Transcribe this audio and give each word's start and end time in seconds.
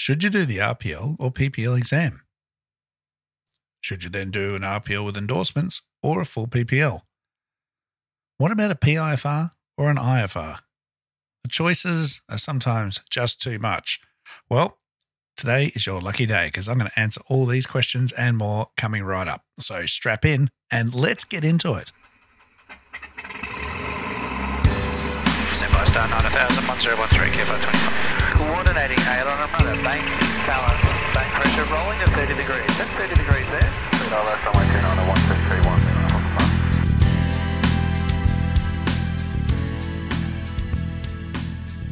Should 0.00 0.24
you 0.24 0.30
do 0.30 0.46
the 0.46 0.56
RPL 0.56 1.16
or 1.18 1.30
PPL 1.30 1.76
exam? 1.76 2.22
Should 3.82 4.02
you 4.02 4.08
then 4.08 4.30
do 4.30 4.54
an 4.54 4.62
RPL 4.62 5.04
with 5.04 5.14
endorsements 5.14 5.82
or 6.02 6.22
a 6.22 6.24
full 6.24 6.46
PPL? 6.46 7.02
What 8.38 8.50
about 8.50 8.70
a 8.70 8.76
PIFR 8.76 9.50
or 9.76 9.90
an 9.90 9.98
IFR? 9.98 10.60
The 11.42 11.50
choices 11.50 12.22
are 12.30 12.38
sometimes 12.38 13.02
just 13.10 13.42
too 13.42 13.58
much. 13.58 14.00
Well, 14.48 14.78
today 15.36 15.66
is 15.74 15.84
your 15.84 16.00
lucky 16.00 16.24
day 16.24 16.46
because 16.46 16.66
I'm 16.66 16.78
going 16.78 16.90
to 16.90 16.98
answer 16.98 17.20
all 17.28 17.44
these 17.44 17.66
questions 17.66 18.10
and 18.12 18.38
more 18.38 18.68
coming 18.78 19.04
right 19.04 19.28
up. 19.28 19.44
So 19.58 19.84
strap 19.84 20.24
in 20.24 20.48
and 20.72 20.94
let's 20.94 21.24
get 21.24 21.44
into 21.44 21.74
it. 21.74 21.92
Star 25.90 26.08
9000, 26.08 26.68
1013, 26.68 27.32
Kilo 27.34 27.58
25. 27.58 27.89
Coordinating 28.40 28.98
aileron 29.00 29.36
and 29.36 29.52
rudder, 29.52 29.76
bank, 29.84 30.00
balance, 30.48 30.80
bank 31.12 31.28
pressure 31.36 31.68
rolling 31.68 31.98
to 32.00 32.08
30 32.16 32.34
degrees. 32.40 32.78
That's 32.78 32.88
30 32.96 33.16
degrees 33.16 33.44
there. 33.50 33.68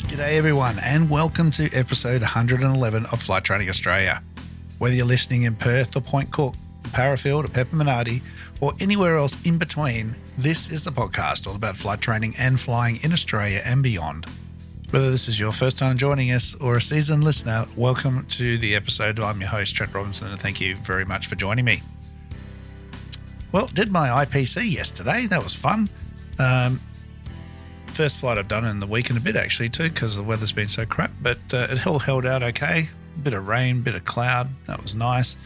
G'day, 0.09 0.39
everyone, 0.39 0.79
and 0.79 1.11
welcome 1.11 1.51
to 1.51 1.69
episode 1.75 2.23
111 2.23 3.05
of 3.05 3.21
Flight 3.21 3.45
Training 3.45 3.69
Australia. 3.69 4.23
Whether 4.79 4.95
you're 4.95 5.05
listening 5.05 5.43
in 5.43 5.55
Perth 5.55 5.97
or 5.97 6.01
Point 6.01 6.31
Cook, 6.31 6.55
Parafield 6.85 7.45
or 7.45 7.49
Peppimenarti, 7.49 8.23
or 8.63 8.73
anywhere 8.81 9.19
else 9.19 9.37
in 9.45 9.59
between, 9.59 10.15
this 10.39 10.73
is 10.73 10.83
the 10.85 10.93
podcast 10.93 11.47
all 11.47 11.57
about 11.57 11.77
flight 11.77 12.01
training 12.01 12.35
and 12.39 12.59
flying 12.59 12.97
in 13.03 13.13
Australia 13.13 13.61
and 13.67 13.83
beyond. 13.83 14.27
Whether 14.91 15.11
this 15.11 15.29
is 15.29 15.39
your 15.39 15.53
first 15.53 15.77
time 15.77 15.99
joining 15.99 16.31
us 16.31 16.55
or 16.55 16.79
a 16.79 16.81
seasoned 16.81 17.23
listener, 17.23 17.67
welcome 17.77 18.25
to 18.31 18.57
the 18.57 18.75
episode. 18.75 19.21
I'm 19.21 19.39
your 19.39 19.51
host, 19.51 19.75
Trent 19.75 19.93
Robinson, 19.93 20.31
and 20.31 20.41
thank 20.41 20.63
you 20.63 20.77
very 20.77 21.05
much 21.05 21.27
for 21.27 21.35
joining 21.35 21.67
me. 21.67 21.83
Well, 23.53 23.67
did 23.67 23.93
my 23.93 24.25
IPC 24.25 24.73
yesterday. 24.73 25.27
That 25.27 25.45
was 25.45 25.53
fun. 25.53 25.91
Um, 26.39 26.81
first 27.89 28.17
flight 28.17 28.39
I've 28.39 28.49
done 28.49 28.65
in 28.65 28.81
the 28.81 28.87
week 28.87 29.11
and 29.11 29.19
a 29.19 29.21
bit 29.21 29.37
actually 29.37 29.69
too, 29.69 29.91
because 29.91 30.17
the 30.17 30.23
weather's 30.23 30.53
been 30.53 30.69
so 30.69 30.87
crap. 30.87 31.11
But 31.21 31.37
uh, 31.53 31.67
it 31.69 31.87
all 31.87 31.99
held 31.99 32.25
out 32.25 32.43
okay. 32.43 32.89
Bit 33.23 33.35
of 33.35 33.47
rain, 33.47 33.83
bit 33.83 33.95
of 33.95 34.07
cloud. 34.07 34.49
That 34.69 34.81
was 34.81 34.95
nice. 34.95 35.37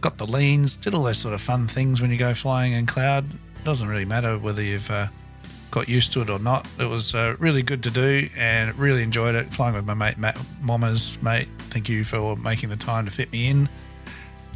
Got 0.00 0.16
the 0.16 0.26
leans. 0.26 0.78
Did 0.78 0.94
all 0.94 1.02
those 1.02 1.18
sort 1.18 1.34
of 1.34 1.42
fun 1.42 1.68
things 1.68 2.00
when 2.00 2.10
you 2.10 2.16
go 2.16 2.32
flying 2.32 2.72
in 2.72 2.86
cloud. 2.86 3.26
Doesn't 3.62 3.88
really 3.88 4.06
matter 4.06 4.38
whether 4.38 4.62
you've 4.62 4.90
uh, 4.90 5.08
got 5.70 5.88
used 5.88 6.12
to 6.12 6.20
it 6.22 6.30
or 6.30 6.38
not. 6.38 6.66
It 6.78 6.88
was 6.88 7.14
uh, 7.14 7.36
really 7.38 7.62
good 7.62 7.82
to 7.84 7.90
do 7.90 8.28
and 8.36 8.76
really 8.78 9.02
enjoyed 9.02 9.34
it. 9.34 9.46
Flying 9.46 9.74
with 9.74 9.86
my 9.86 9.94
mate 9.94 10.18
Matt 10.18 10.36
Mommers, 10.62 11.20
mate. 11.22 11.48
Thank 11.58 11.88
you 11.88 12.04
for 12.04 12.36
making 12.36 12.68
the 12.68 12.76
time 12.76 13.04
to 13.04 13.10
fit 13.10 13.30
me 13.32 13.48
in. 13.48 13.68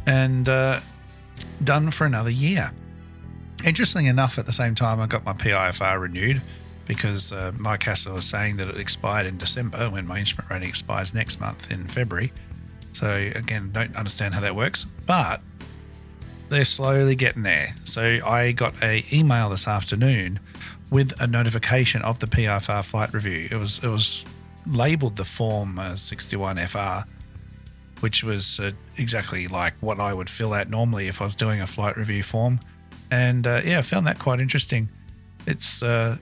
And 0.05 0.47
uh, 0.47 0.79
done 1.63 1.91
for 1.91 2.05
another 2.05 2.29
year. 2.29 2.71
Interestingly 3.65 4.07
enough, 4.09 4.37
at 4.37 4.45
the 4.45 4.51
same 4.51 4.75
time, 4.75 4.99
I 4.99 5.07
got 5.07 5.25
my 5.25 5.33
PIFR 5.33 5.99
renewed 5.99 6.41
because 6.87 7.31
uh, 7.31 7.51
myCASA 7.55 8.13
was 8.13 8.25
saying 8.25 8.57
that 8.57 8.67
it 8.67 8.77
expired 8.77 9.25
in 9.25 9.37
December 9.37 9.89
when 9.89 10.05
my 10.05 10.19
instrument 10.19 10.51
rating 10.51 10.69
expires 10.69 11.13
next 11.13 11.39
month 11.39 11.71
in 11.71 11.87
February. 11.87 12.31
So 12.93 13.09
again, 13.35 13.71
don't 13.71 13.95
understand 13.95 14.35
how 14.35 14.41
that 14.41 14.55
works, 14.55 14.85
but 15.05 15.41
they're 16.49 16.65
slowly 16.65 17.15
getting 17.15 17.43
there. 17.43 17.75
So 17.85 18.19
I 18.25 18.51
got 18.51 18.81
a 18.83 19.03
email 19.11 19.49
this 19.49 19.67
afternoon 19.67 20.39
with 20.89 21.19
a 21.21 21.27
notification 21.27 22.01
of 22.01 22.19
the 22.19 22.27
PFR 22.27 22.85
flight 22.85 23.13
review. 23.13 23.47
It 23.51 23.57
was 23.57 23.83
it 23.83 23.87
was 23.87 24.25
labelled 24.67 25.15
the 25.15 25.25
form 25.25 25.79
uh, 25.79 25.91
61FR, 25.93 27.05
which 27.99 28.23
was 28.23 28.59
uh, 28.59 28.71
exactly 28.97 29.47
like 29.47 29.73
what 29.79 29.99
I 29.99 30.13
would 30.13 30.29
fill 30.29 30.53
out 30.53 30.69
normally 30.69 31.07
if 31.07 31.21
I 31.21 31.25
was 31.25 31.35
doing 31.35 31.61
a 31.61 31.67
flight 31.67 31.97
review 31.97 32.23
form. 32.23 32.59
And 33.11 33.45
uh, 33.45 33.61
yeah, 33.63 33.79
I 33.79 33.81
found 33.81 34.07
that 34.07 34.19
quite 34.19 34.39
interesting. 34.39 34.89
It's 35.45 35.83
uh, 35.83 36.17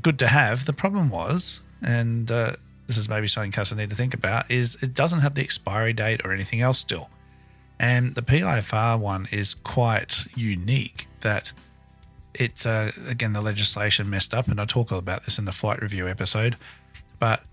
good 0.00 0.18
to 0.18 0.26
have. 0.26 0.66
The 0.66 0.72
problem 0.72 1.10
was, 1.10 1.60
and 1.86 2.30
uh, 2.30 2.52
this 2.86 2.98
is 2.98 3.08
maybe 3.08 3.28
something 3.28 3.52
Cuss 3.52 3.72
I 3.72 3.76
need 3.76 3.90
to 3.90 3.96
think 3.96 4.14
about, 4.14 4.50
is 4.50 4.82
it 4.82 4.94
doesn't 4.94 5.20
have 5.20 5.34
the 5.34 5.42
expiry 5.42 5.92
date 5.92 6.24
or 6.24 6.32
anything 6.32 6.60
else 6.60 6.78
still. 6.78 7.10
And 7.78 8.14
the 8.14 8.22
PIFR 8.22 8.98
one 8.98 9.28
is 9.32 9.54
quite 9.54 10.26
unique 10.36 11.08
that 11.20 11.52
it, 12.34 12.66
uh, 12.66 12.90
again, 13.08 13.32
the 13.32 13.40
legislation 13.40 14.08
messed 14.08 14.34
up, 14.34 14.48
and 14.48 14.60
I 14.60 14.64
talk 14.64 14.90
about 14.90 15.24
this 15.24 15.38
in 15.38 15.44
the 15.44 15.52
flight 15.52 15.80
review 15.82 16.08
episode, 16.08 16.56
but 17.18 17.44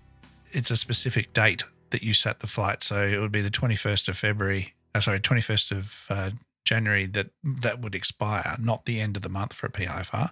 it's 0.52 0.72
a 0.72 0.78
specific 0.78 1.34
date 1.34 1.64
that 1.92 2.04
you 2.04 2.14
set 2.14 2.40
the 2.40 2.48
flight. 2.48 2.84
So 2.84 3.04
it 3.04 3.20
would 3.20 3.32
be 3.32 3.42
the 3.42 3.50
21st 3.50 4.08
of 4.10 4.18
February, 4.18 4.74
uh, 4.96 5.02
sorry, 5.02 5.20
21st 5.20 5.72
of 5.72 6.06
uh, 6.10 6.30
January 6.66 7.06
that 7.08 7.28
that 7.44 7.82
would 7.82 7.96
expire, 7.96 8.56
not 8.60 8.86
the 8.86 9.00
end 9.00 9.16
of 9.16 9.22
the 9.22 9.30
month 9.30 9.54
for 9.54 9.68
a 9.68 9.72
PIFR. 9.72 10.32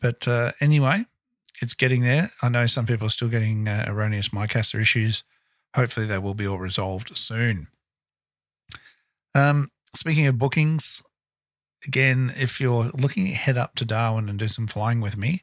But 0.00 0.26
uh, 0.26 0.52
anyway, 0.60 1.04
it's 1.60 1.74
getting 1.74 2.02
there. 2.02 2.30
I 2.42 2.48
know 2.48 2.66
some 2.66 2.86
people 2.86 3.06
are 3.06 3.10
still 3.10 3.28
getting 3.28 3.68
uh, 3.68 3.84
erroneous 3.88 4.30
myCASA 4.30 4.80
issues. 4.80 5.24
Hopefully, 5.74 6.06
they 6.06 6.18
will 6.18 6.34
be 6.34 6.46
all 6.46 6.58
resolved 6.58 7.16
soon. 7.16 7.68
Um, 9.34 9.68
speaking 9.94 10.26
of 10.26 10.38
bookings, 10.38 11.02
again, 11.86 12.32
if 12.36 12.60
you're 12.60 12.90
looking 12.94 13.26
head 13.26 13.56
up 13.56 13.74
to 13.76 13.84
Darwin 13.84 14.28
and 14.28 14.38
do 14.38 14.48
some 14.48 14.66
flying 14.66 15.00
with 15.00 15.16
me, 15.16 15.42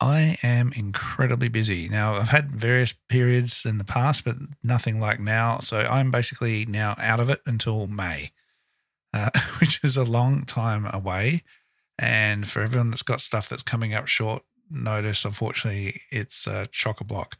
I 0.00 0.38
am 0.42 0.72
incredibly 0.76 1.48
busy. 1.48 1.88
Now, 1.88 2.14
I've 2.14 2.28
had 2.28 2.52
various 2.52 2.94
periods 3.08 3.64
in 3.64 3.78
the 3.78 3.84
past, 3.84 4.24
but 4.24 4.36
nothing 4.62 5.00
like 5.00 5.18
now. 5.18 5.58
So 5.58 5.78
I'm 5.78 6.10
basically 6.10 6.66
now 6.66 6.94
out 6.98 7.18
of 7.18 7.30
it 7.30 7.40
until 7.46 7.88
May, 7.88 8.30
uh, 9.12 9.30
which 9.60 9.80
is 9.82 9.96
a 9.96 10.04
long 10.04 10.44
time 10.44 10.86
away. 10.92 11.42
And 11.98 12.46
for 12.46 12.62
everyone 12.62 12.90
that's 12.90 13.02
got 13.02 13.20
stuff 13.20 13.48
that's 13.48 13.64
coming 13.64 13.92
up 13.92 14.06
short 14.06 14.44
notice, 14.70 15.24
unfortunately, 15.24 16.02
it's 16.12 16.46
a 16.46 16.68
chock 16.70 17.00
a 17.00 17.04
block. 17.04 17.36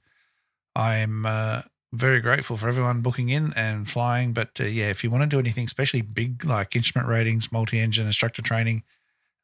I'm 0.75 1.26
uh, 1.26 1.62
very 1.93 2.21
grateful 2.21 2.56
for 2.56 2.69
everyone 2.69 3.00
booking 3.00 3.31
in 3.31 3.53
and 3.56 3.88
flying. 3.88 4.32
But 4.32 4.60
uh, 4.60 4.65
yeah, 4.65 4.91
if 4.91 5.03
you 5.03 5.10
want 5.10 5.22
to 5.22 5.28
do 5.28 5.38
anything, 5.38 5.65
especially 5.65 6.03
big 6.03 6.44
like 6.44 6.76
instrument 6.76 7.09
ratings, 7.09 7.50
multi 7.50 7.78
engine 7.78 8.06
instructor 8.06 8.43
training, 8.43 8.82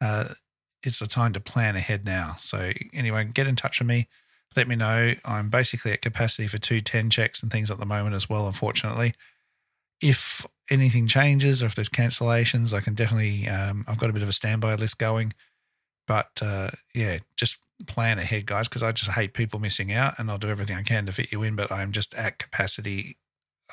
uh, 0.01 0.29
it's 0.85 0.99
the 0.99 1.07
time 1.07 1.33
to 1.33 1.41
plan 1.41 1.77
ahead 1.77 2.05
now. 2.05 2.35
So 2.39 2.73
anyway, 2.93 3.25
get 3.33 3.47
in 3.47 3.57
touch 3.57 3.79
with 3.79 3.89
me. 3.89 4.09
Let 4.57 4.69
me 4.69 4.77
know. 4.77 5.15
I'm 5.25 5.49
basically 5.49 5.93
at 5.93 6.03
capacity 6.03 6.47
for 6.47 6.59
two 6.59 6.81
10 6.81 7.11
checks 7.11 7.43
and 7.43 7.51
things 7.51 7.71
at 7.71 7.79
the 7.79 7.87
moment 7.87 8.15
as 8.15 8.29
well, 8.29 8.47
unfortunately. 8.47 9.13
If 10.01 10.47
anything 10.71 11.07
changes 11.07 11.63
or 11.63 11.67
if 11.67 11.75
there's 11.75 11.89
cancellations, 11.89 12.75
I 12.75 12.81
can 12.81 12.95
definitely, 12.95 13.49
um, 13.49 13.85
I've 13.89 13.99
got 13.99 14.11
a 14.11 14.13
bit 14.13 14.23
of 14.23 14.29
a 14.29 14.33
standby 14.33 14.75
list 14.75 14.99
going. 14.99 15.33
But 16.07 16.31
uh, 16.43 16.71
yeah, 16.95 17.19
just 17.37 17.59
plan 17.87 18.19
ahead, 18.19 18.47
guys, 18.47 18.69
because 18.69 18.83
I 18.83 18.93
just 18.93 19.11
hate 19.11 19.35
people 19.35 19.61
missing 19.61 19.93
out 19.93 20.19
and 20.19 20.31
I'll 20.31 20.39
do 20.39 20.49
everything 20.49 20.77
I 20.77 20.83
can 20.83 21.07
to 21.07 21.13
fit 21.13 21.33
you 21.33 21.43
in, 21.43 21.57
but 21.57 21.73
I'm 21.73 21.93
just 21.93 22.15
at 22.15 22.39
capacity. 22.39 23.17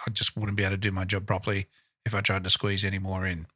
I 0.06 0.10
just 0.12 0.36
wouldn't 0.36 0.58
be 0.58 0.64
able 0.64 0.72
to 0.72 0.78
do 0.78 0.92
my 0.92 1.06
job 1.06 1.28
properly 1.28 1.68
if 2.06 2.16
I 2.16 2.22
tried 2.22 2.44
to 2.44 2.50
squeeze 2.50 2.86
any 2.86 3.00
more 3.00 3.26
in. 3.26 3.48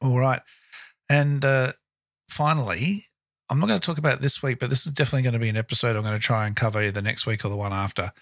All 0.00 0.18
right. 0.18 0.40
And 1.08 1.44
uh, 1.44 1.72
finally, 2.28 3.06
I'm 3.50 3.60
not 3.60 3.68
going 3.68 3.80
to 3.80 3.86
talk 3.86 3.98
about 3.98 4.20
this 4.20 4.42
week, 4.42 4.58
but 4.58 4.70
this 4.70 4.86
is 4.86 4.92
definitely 4.92 5.22
going 5.22 5.34
to 5.34 5.38
be 5.38 5.48
an 5.48 5.56
episode 5.56 5.96
I'm 5.96 6.02
going 6.02 6.14
to 6.14 6.20
try 6.20 6.46
and 6.46 6.56
cover 6.56 6.82
either 6.82 7.02
next 7.02 7.26
week 7.26 7.44
or 7.44 7.48
the 7.48 7.56
one 7.56 7.72
after. 7.72 8.12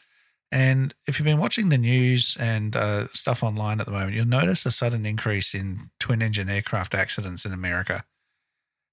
And 0.53 0.93
if 1.07 1.19
you've 1.19 1.27
been 1.27 1.39
watching 1.39 1.69
the 1.69 1.79
news 1.79 2.37
and 2.41 2.75
uh, 2.75 3.07
stuff 3.09 3.43
online 3.43 3.79
at 3.81 3.87
the 3.87 3.93
moment, 3.93 4.15
you'll 4.15 4.27
notice 4.27 4.67
a 4.67 4.73
sudden 4.73 5.07
increase 5.07 5.55
in 5.55 5.79
twin 6.01 6.23
engine 6.23 6.51
aircraft 6.51 6.95
accidents 6.95 7.45
in 7.45 7.53
America. 7.53 8.05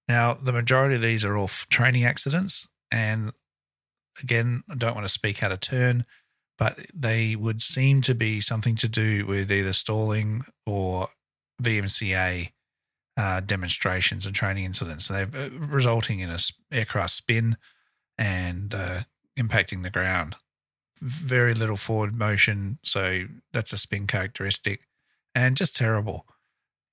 Now, 0.07 0.33
the 0.33 0.53
majority 0.53 0.95
of 0.95 1.01
these 1.01 1.25
are 1.25 1.35
all 1.35 1.49
training 1.69 2.05
accidents. 2.05 2.67
And 2.91 3.31
again, 4.21 4.63
I 4.69 4.75
don't 4.75 4.95
want 4.95 5.05
to 5.05 5.13
speak 5.13 5.43
out 5.43 5.51
of 5.51 5.59
turn, 5.59 6.05
but 6.57 6.79
they 6.93 7.35
would 7.35 7.61
seem 7.61 8.01
to 8.03 8.15
be 8.15 8.39
something 8.39 8.75
to 8.77 8.87
do 8.87 9.25
with 9.25 9.51
either 9.51 9.73
stalling 9.73 10.43
or 10.65 11.09
VMCA 11.61 12.51
uh, 13.17 13.41
demonstrations 13.41 14.25
and 14.25 14.35
training 14.35 14.63
incidents. 14.63 15.07
They're 15.07 15.27
uh, 15.35 15.49
resulting 15.59 16.19
in 16.19 16.29
a 16.29 16.37
aircraft 16.71 17.11
spin 17.11 17.57
and 18.17 18.73
uh, 18.73 19.01
impacting 19.37 19.83
the 19.83 19.89
ground. 19.89 20.35
Very 20.99 21.53
little 21.53 21.77
forward 21.77 22.15
motion, 22.15 22.79
so 22.83 23.25
that's 23.53 23.73
a 23.73 23.77
spin 23.77 24.07
characteristic, 24.07 24.87
and 25.35 25.55
just 25.57 25.75
terrible. 25.75 26.25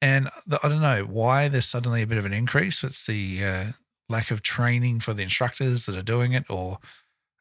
And 0.04 0.28
the, 0.46 0.60
I 0.62 0.68
don't 0.68 0.82
know 0.82 1.06
why 1.08 1.48
there's 1.48 1.64
suddenly 1.64 2.02
a 2.02 2.06
bit 2.06 2.18
of 2.18 2.26
an 2.26 2.34
increase. 2.34 2.84
It's 2.84 3.06
the 3.06 3.42
uh, 3.42 3.64
lack 4.10 4.30
of 4.30 4.42
training 4.42 5.00
for 5.00 5.14
the 5.14 5.22
instructors 5.22 5.86
that 5.86 5.96
are 5.96 6.02
doing 6.02 6.34
it, 6.34 6.44
or 6.50 6.78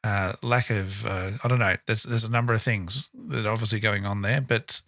uh, 0.01 0.33
lack 0.41 0.69
of 0.69 1.05
uh, 1.05 1.31
I 1.43 1.49
don't 1.49 1.59
know. 1.59 1.75
There's 1.87 2.03
there's 2.03 2.23
a 2.23 2.31
number 2.31 2.53
of 2.53 2.61
things 2.61 3.09
that 3.13 3.45
are 3.45 3.51
obviously 3.51 3.81
going 3.81 4.05
on 4.05 4.21
there. 4.21 4.39
But 4.39 4.81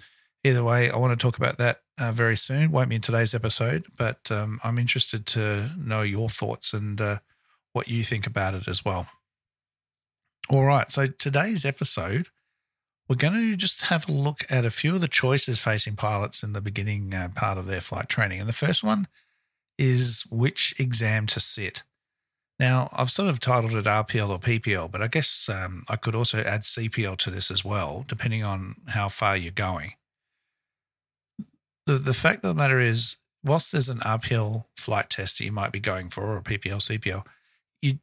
either 0.46 0.64
way, 0.64 0.90
I 0.90 0.96
want 0.96 1.20
to 1.20 1.22
talk 1.22 1.36
about 1.36 1.58
that 1.58 1.82
uh, 2.00 2.14
very 2.14 2.38
soon. 2.38 2.72
Won't 2.72 2.88
be 2.88 2.96
in 2.96 3.02
today's 3.02 3.34
episode, 3.34 3.84
but 3.98 4.32
um, 4.32 4.58
I'm 4.64 4.80
interested 4.80 5.26
to 5.28 5.70
know 5.78 6.02
your 6.02 6.30
thoughts 6.30 6.72
and 6.72 7.02
uh, 7.02 7.18
what 7.74 7.90
you 7.90 8.06
think 8.06 8.26
about 8.26 8.56
it 8.56 8.70
as 8.70 8.86
well. 8.86 9.06
All 10.50 10.64
right. 10.64 10.90
So 10.90 11.08
today's 11.08 11.66
episode, 11.66 12.28
we're 13.08 13.16
going 13.16 13.34
to 13.34 13.56
just 13.56 13.82
have 13.82 14.10
a 14.10 14.12
look 14.12 14.44
at 14.50 14.66
a 14.66 14.70
few 14.70 14.96
of 14.96 15.02
the 15.02 15.08
choices 15.08 15.60
facing 15.60 15.96
pilots 15.96 16.42
in 16.44 16.54
the 16.54 16.62
beginning 16.62 17.14
uh, 17.14 17.30
part 17.36 17.58
of 17.58 17.68
their 17.68 17.82
flight 17.82 18.10
training. 18.10 18.40
And 18.40 18.50
the 18.50 18.54
first 18.54 18.84
one 18.84 19.08
is 19.78 20.24
which 20.32 20.74
exam 20.80 21.28
to 21.28 21.40
sit. 21.40 21.84
Now, 22.60 22.90
I've 22.94 23.12
sort 23.12 23.30
of 23.30 23.40
titled 23.40 23.76
it 23.76 23.86
RPL 23.86 24.30
or 24.30 24.40
PPL, 24.40 24.90
but 24.90 25.02
I 25.02 25.08
guess 25.08 25.50
um, 25.50 25.84
I 25.90 25.98
could 25.98 26.16
also 26.16 26.40
add 26.40 26.62
CPL 26.62 27.18
to 27.18 27.30
this 27.30 27.52
as 27.52 27.66
well, 27.66 28.06
depending 28.08 28.44
on 28.44 28.76
how 28.88 29.10
far 29.10 29.36
you're 29.36 29.52
going. 29.52 29.94
The, 31.86 31.96
the 31.96 32.14
fact 32.14 32.44
of 32.44 32.56
the 32.56 32.60
matter 32.60 32.80
is, 32.80 33.18
whilst 33.44 33.72
there's 33.72 33.90
an 33.90 34.00
RPL 34.00 34.66
flight 34.78 35.10
test 35.10 35.38
that 35.38 35.46
you 35.46 35.52
might 35.52 35.74
be 35.74 35.82
going 35.82 36.10
for, 36.10 36.24
or 36.24 36.38
a 36.38 36.42
PPL, 36.42 36.78
CPL, 36.78 37.26
you 37.82 38.00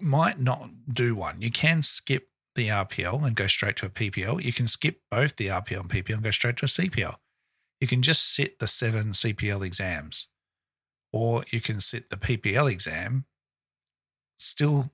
might 0.00 0.38
not 0.38 0.68
do 0.92 1.14
one. 1.14 1.40
You 1.40 1.52
can 1.52 1.80
skip 1.80 2.28
the 2.54 2.68
RPL 2.68 3.24
and 3.24 3.36
go 3.36 3.46
straight 3.46 3.76
to 3.76 3.86
a 3.86 3.90
PPL. 3.90 4.42
You 4.42 4.52
can 4.52 4.66
skip 4.66 5.00
both 5.10 5.36
the 5.36 5.48
RPL 5.48 5.80
and 5.80 5.90
PPL 5.90 6.14
and 6.14 6.22
go 6.22 6.30
straight 6.30 6.56
to 6.58 6.66
a 6.66 6.68
CPL. 6.68 7.16
You 7.80 7.88
can 7.88 8.02
just 8.02 8.34
sit 8.34 8.58
the 8.58 8.68
seven 8.68 9.12
CPL 9.12 9.64
exams, 9.66 10.28
or 11.12 11.44
you 11.50 11.60
can 11.60 11.80
sit 11.80 12.10
the 12.10 12.16
PPL 12.16 12.70
exam, 12.70 13.24
still 14.36 14.92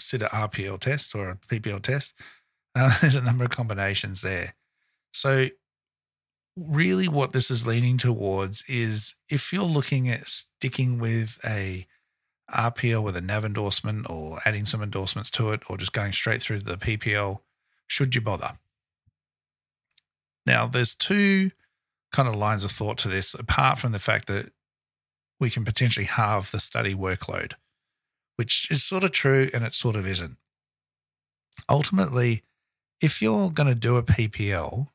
sit 0.00 0.22
an 0.22 0.28
RPL 0.28 0.80
test 0.80 1.14
or 1.14 1.30
a 1.30 1.36
PPL 1.36 1.82
test. 1.82 2.14
Uh, 2.74 2.92
there's 3.00 3.14
a 3.14 3.22
number 3.22 3.44
of 3.44 3.50
combinations 3.50 4.20
there. 4.22 4.54
So, 5.12 5.46
really, 6.56 7.08
what 7.08 7.32
this 7.32 7.50
is 7.50 7.66
leaning 7.66 7.98
towards 7.98 8.64
is 8.68 9.14
if 9.30 9.52
you're 9.52 9.62
looking 9.62 10.08
at 10.08 10.26
sticking 10.26 10.98
with 10.98 11.38
a 11.44 11.86
RPL 12.52 13.02
with 13.02 13.16
a 13.16 13.20
NAV 13.20 13.44
endorsement 13.44 14.08
or 14.10 14.38
adding 14.44 14.66
some 14.66 14.82
endorsements 14.82 15.30
to 15.32 15.50
it 15.50 15.62
or 15.68 15.76
just 15.76 15.92
going 15.92 16.12
straight 16.12 16.42
through 16.42 16.60
to 16.60 16.64
the 16.64 16.76
PPL, 16.76 17.40
should 17.86 18.14
you 18.14 18.20
bother? 18.20 18.58
Now, 20.46 20.66
there's 20.66 20.94
two 20.94 21.50
kind 22.12 22.28
of 22.28 22.36
lines 22.36 22.64
of 22.64 22.70
thought 22.70 22.98
to 22.98 23.08
this, 23.08 23.34
apart 23.34 23.78
from 23.78 23.92
the 23.92 23.98
fact 23.98 24.26
that 24.26 24.52
we 25.40 25.50
can 25.50 25.64
potentially 25.64 26.06
halve 26.06 26.50
the 26.50 26.60
study 26.60 26.94
workload, 26.94 27.54
which 28.36 28.70
is 28.70 28.84
sort 28.84 29.04
of 29.04 29.12
true 29.12 29.48
and 29.52 29.64
it 29.64 29.74
sort 29.74 29.96
of 29.96 30.06
isn't. 30.06 30.36
Ultimately, 31.68 32.42
if 33.00 33.20
you're 33.20 33.50
going 33.50 33.68
to 33.68 33.74
do 33.74 33.96
a 33.96 34.02
PPL, 34.02 34.88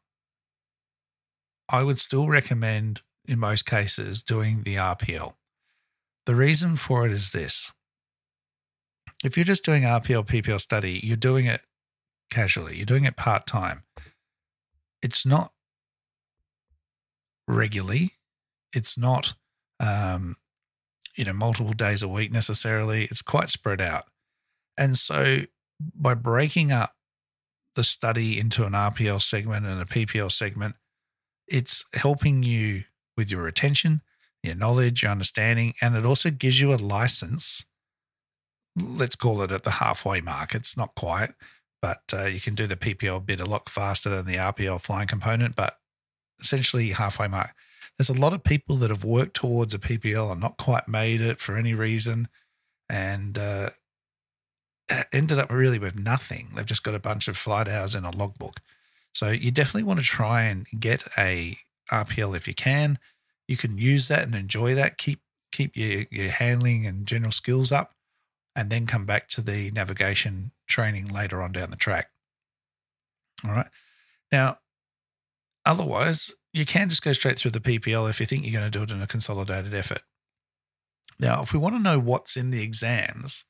I 1.71 1.83
would 1.83 1.99
still 1.99 2.27
recommend, 2.27 3.01
in 3.27 3.39
most 3.39 3.65
cases, 3.65 4.23
doing 4.23 4.63
the 4.63 4.75
RPL. 4.75 5.33
The 6.29 6.35
reason 6.35 6.75
for 6.75 7.07
it 7.07 7.11
is 7.11 7.31
this 7.31 7.71
if 9.23 9.35
you're 9.35 9.43
just 9.43 9.65
doing 9.65 9.81
RPL, 9.81 10.27
PPL 10.27 10.61
study, 10.61 10.99
you're 11.01 11.17
doing 11.17 11.47
it 11.47 11.61
casually, 12.31 12.75
you're 12.75 12.85
doing 12.85 13.05
it 13.05 13.17
part 13.17 13.47
time. 13.47 13.81
It's 15.01 15.25
not 15.25 15.53
regularly, 17.47 18.11
it's 18.75 18.95
not, 18.95 19.33
um, 19.79 20.35
you 21.15 21.25
know, 21.25 21.33
multiple 21.33 21.73
days 21.73 22.03
a 22.03 22.07
week 22.07 22.31
necessarily. 22.31 23.05
It's 23.05 23.23
quite 23.23 23.49
spread 23.49 23.81
out. 23.81 24.03
And 24.77 24.99
so 24.99 25.39
by 25.95 26.13
breaking 26.13 26.71
up 26.71 26.91
the 27.73 27.83
study 27.83 28.39
into 28.39 28.67
an 28.67 28.73
RPL 28.73 29.23
segment 29.23 29.65
and 29.65 29.81
a 29.81 29.85
PPL 29.85 30.31
segment, 30.31 30.75
it's 31.47 31.85
helping 31.95 32.43
you 32.43 32.83
with 33.17 33.31
your 33.31 33.41
retention 33.41 34.03
your 34.43 34.55
knowledge, 34.55 35.03
your 35.03 35.11
understanding, 35.11 35.73
and 35.81 35.95
it 35.95 36.05
also 36.05 36.29
gives 36.29 36.59
you 36.59 36.73
a 36.73 36.75
license. 36.75 37.65
Let's 38.79 39.15
call 39.15 39.41
it 39.41 39.51
at 39.51 39.63
the 39.63 39.71
halfway 39.71 40.21
mark. 40.21 40.55
It's 40.55 40.77
not 40.77 40.95
quite, 40.95 41.31
but 41.81 42.01
uh, 42.13 42.25
you 42.25 42.39
can 42.39 42.55
do 42.55 42.67
the 42.67 42.75
PPL 42.75 43.25
bit 43.25 43.39
a 43.39 43.45
lot 43.45 43.69
faster 43.69 44.09
than 44.09 44.25
the 44.25 44.35
RPL 44.35 44.81
flying 44.81 45.07
component, 45.07 45.55
but 45.55 45.75
essentially 46.39 46.89
halfway 46.89 47.27
mark. 47.27 47.51
There's 47.97 48.09
a 48.09 48.13
lot 48.13 48.33
of 48.33 48.43
people 48.43 48.77
that 48.77 48.89
have 48.89 49.03
worked 49.03 49.35
towards 49.35 49.73
a 49.73 49.79
PPL 49.79 50.31
and 50.31 50.39
not 50.39 50.57
quite 50.57 50.87
made 50.87 51.19
it 51.19 51.39
for 51.39 51.57
any 51.57 51.73
reason, 51.73 52.29
and 52.89 53.37
uh, 53.37 53.71
ended 55.11 55.37
up 55.37 55.51
really 55.51 55.79
with 55.79 55.99
nothing. 55.99 56.49
They've 56.55 56.65
just 56.65 56.83
got 56.83 56.95
a 56.95 56.99
bunch 56.99 57.27
of 57.27 57.35
flight 57.35 57.67
hours 57.67 57.95
in 57.95 58.05
a 58.05 58.11
logbook. 58.15 58.61
So 59.13 59.29
you 59.29 59.51
definitely 59.51 59.83
want 59.83 59.99
to 59.99 60.05
try 60.05 60.43
and 60.43 60.65
get 60.79 61.03
a 61.17 61.57
RPL 61.91 62.35
if 62.35 62.47
you 62.47 62.53
can 62.53 62.99
you 63.49 63.57
can 63.57 63.79
use 63.79 64.07
that 64.09 64.23
and 64.23 64.35
enjoy 64.35 64.75
that. 64.75 64.99
Keep 64.99 65.21
keep 65.51 65.75
your, 65.75 66.05
your 66.11 66.29
handling 66.29 66.85
and 66.85 67.07
general 67.07 67.31
skills 67.31 67.71
up, 67.71 67.95
and 68.55 68.69
then 68.69 68.85
come 68.85 69.07
back 69.07 69.27
to 69.29 69.41
the 69.41 69.71
navigation 69.71 70.51
training 70.67 71.07
later 71.07 71.41
on 71.41 71.51
down 71.51 71.71
the 71.71 71.75
track. 71.75 72.11
All 73.43 73.51
right. 73.51 73.65
Now, 74.31 74.57
otherwise, 75.65 76.31
you 76.53 76.63
can 76.63 76.89
just 76.89 77.01
go 77.01 77.11
straight 77.13 77.39
through 77.39 77.51
the 77.51 77.59
PPL 77.59 78.07
if 78.07 78.19
you 78.19 78.27
think 78.27 78.43
you're 78.43 78.59
going 78.59 78.71
to 78.71 78.77
do 78.77 78.83
it 78.83 78.91
in 78.91 79.01
a 79.01 79.07
consolidated 79.07 79.73
effort. 79.73 80.03
Now, 81.19 81.41
if 81.41 81.51
we 81.51 81.57
want 81.57 81.75
to 81.75 81.81
know 81.81 81.99
what's 81.99 82.37
in 82.37 82.51
the 82.51 82.61
exams 82.61 83.45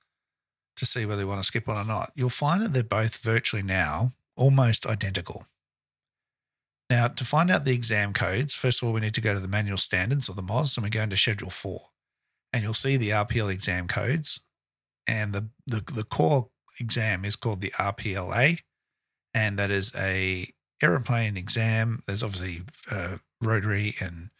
to 0.77 0.85
see 0.85 1.05
whether 1.05 1.23
we 1.23 1.29
want 1.29 1.41
to 1.41 1.47
skip 1.47 1.67
one 1.67 1.75
or 1.75 1.83
not, 1.83 2.13
you'll 2.15 2.29
find 2.29 2.61
that 2.61 2.71
they're 2.71 2.83
both 2.83 3.17
virtually 3.17 3.63
now 3.63 4.13
almost 4.37 4.87
identical. 4.87 5.45
Now, 6.89 7.07
to 7.07 7.23
find 7.23 7.51
out 7.51 7.65
the 7.65 7.73
exam 7.73 8.13
codes, 8.13 8.55
first 8.55 8.81
of 8.81 8.87
all, 8.87 8.93
we 8.93 9.01
need 9.01 9.13
to 9.13 9.21
go 9.21 9.33
to 9.33 9.39
the 9.39 9.47
manual 9.47 9.77
standards 9.77 10.27
or 10.27 10.33
the 10.33 10.41
MOS 10.41 10.75
and 10.75 10.83
we 10.83 10.89
go 10.89 11.03
into 11.03 11.17
Schedule 11.17 11.51
4. 11.51 11.79
And 12.51 12.63
you'll 12.63 12.73
see 12.73 12.97
the 12.97 13.11
RPL 13.11 13.51
exam 13.51 13.87
codes. 13.87 14.39
And 15.07 15.33
the, 15.33 15.49
the, 15.67 15.83
the 15.93 16.03
core 16.03 16.49
exam 16.79 17.25
is 17.25 17.35
called 17.35 17.61
the 17.61 17.71
RPLA. 17.71 18.61
And 19.35 19.59
that 19.59 19.69
is 19.69 19.91
a 19.95 20.51
aeroplane 20.81 21.37
exam. 21.37 21.99
There's 22.07 22.23
obviously 22.23 22.61
uh, 22.89 23.17
rotary 23.39 23.95
and 23.99 24.31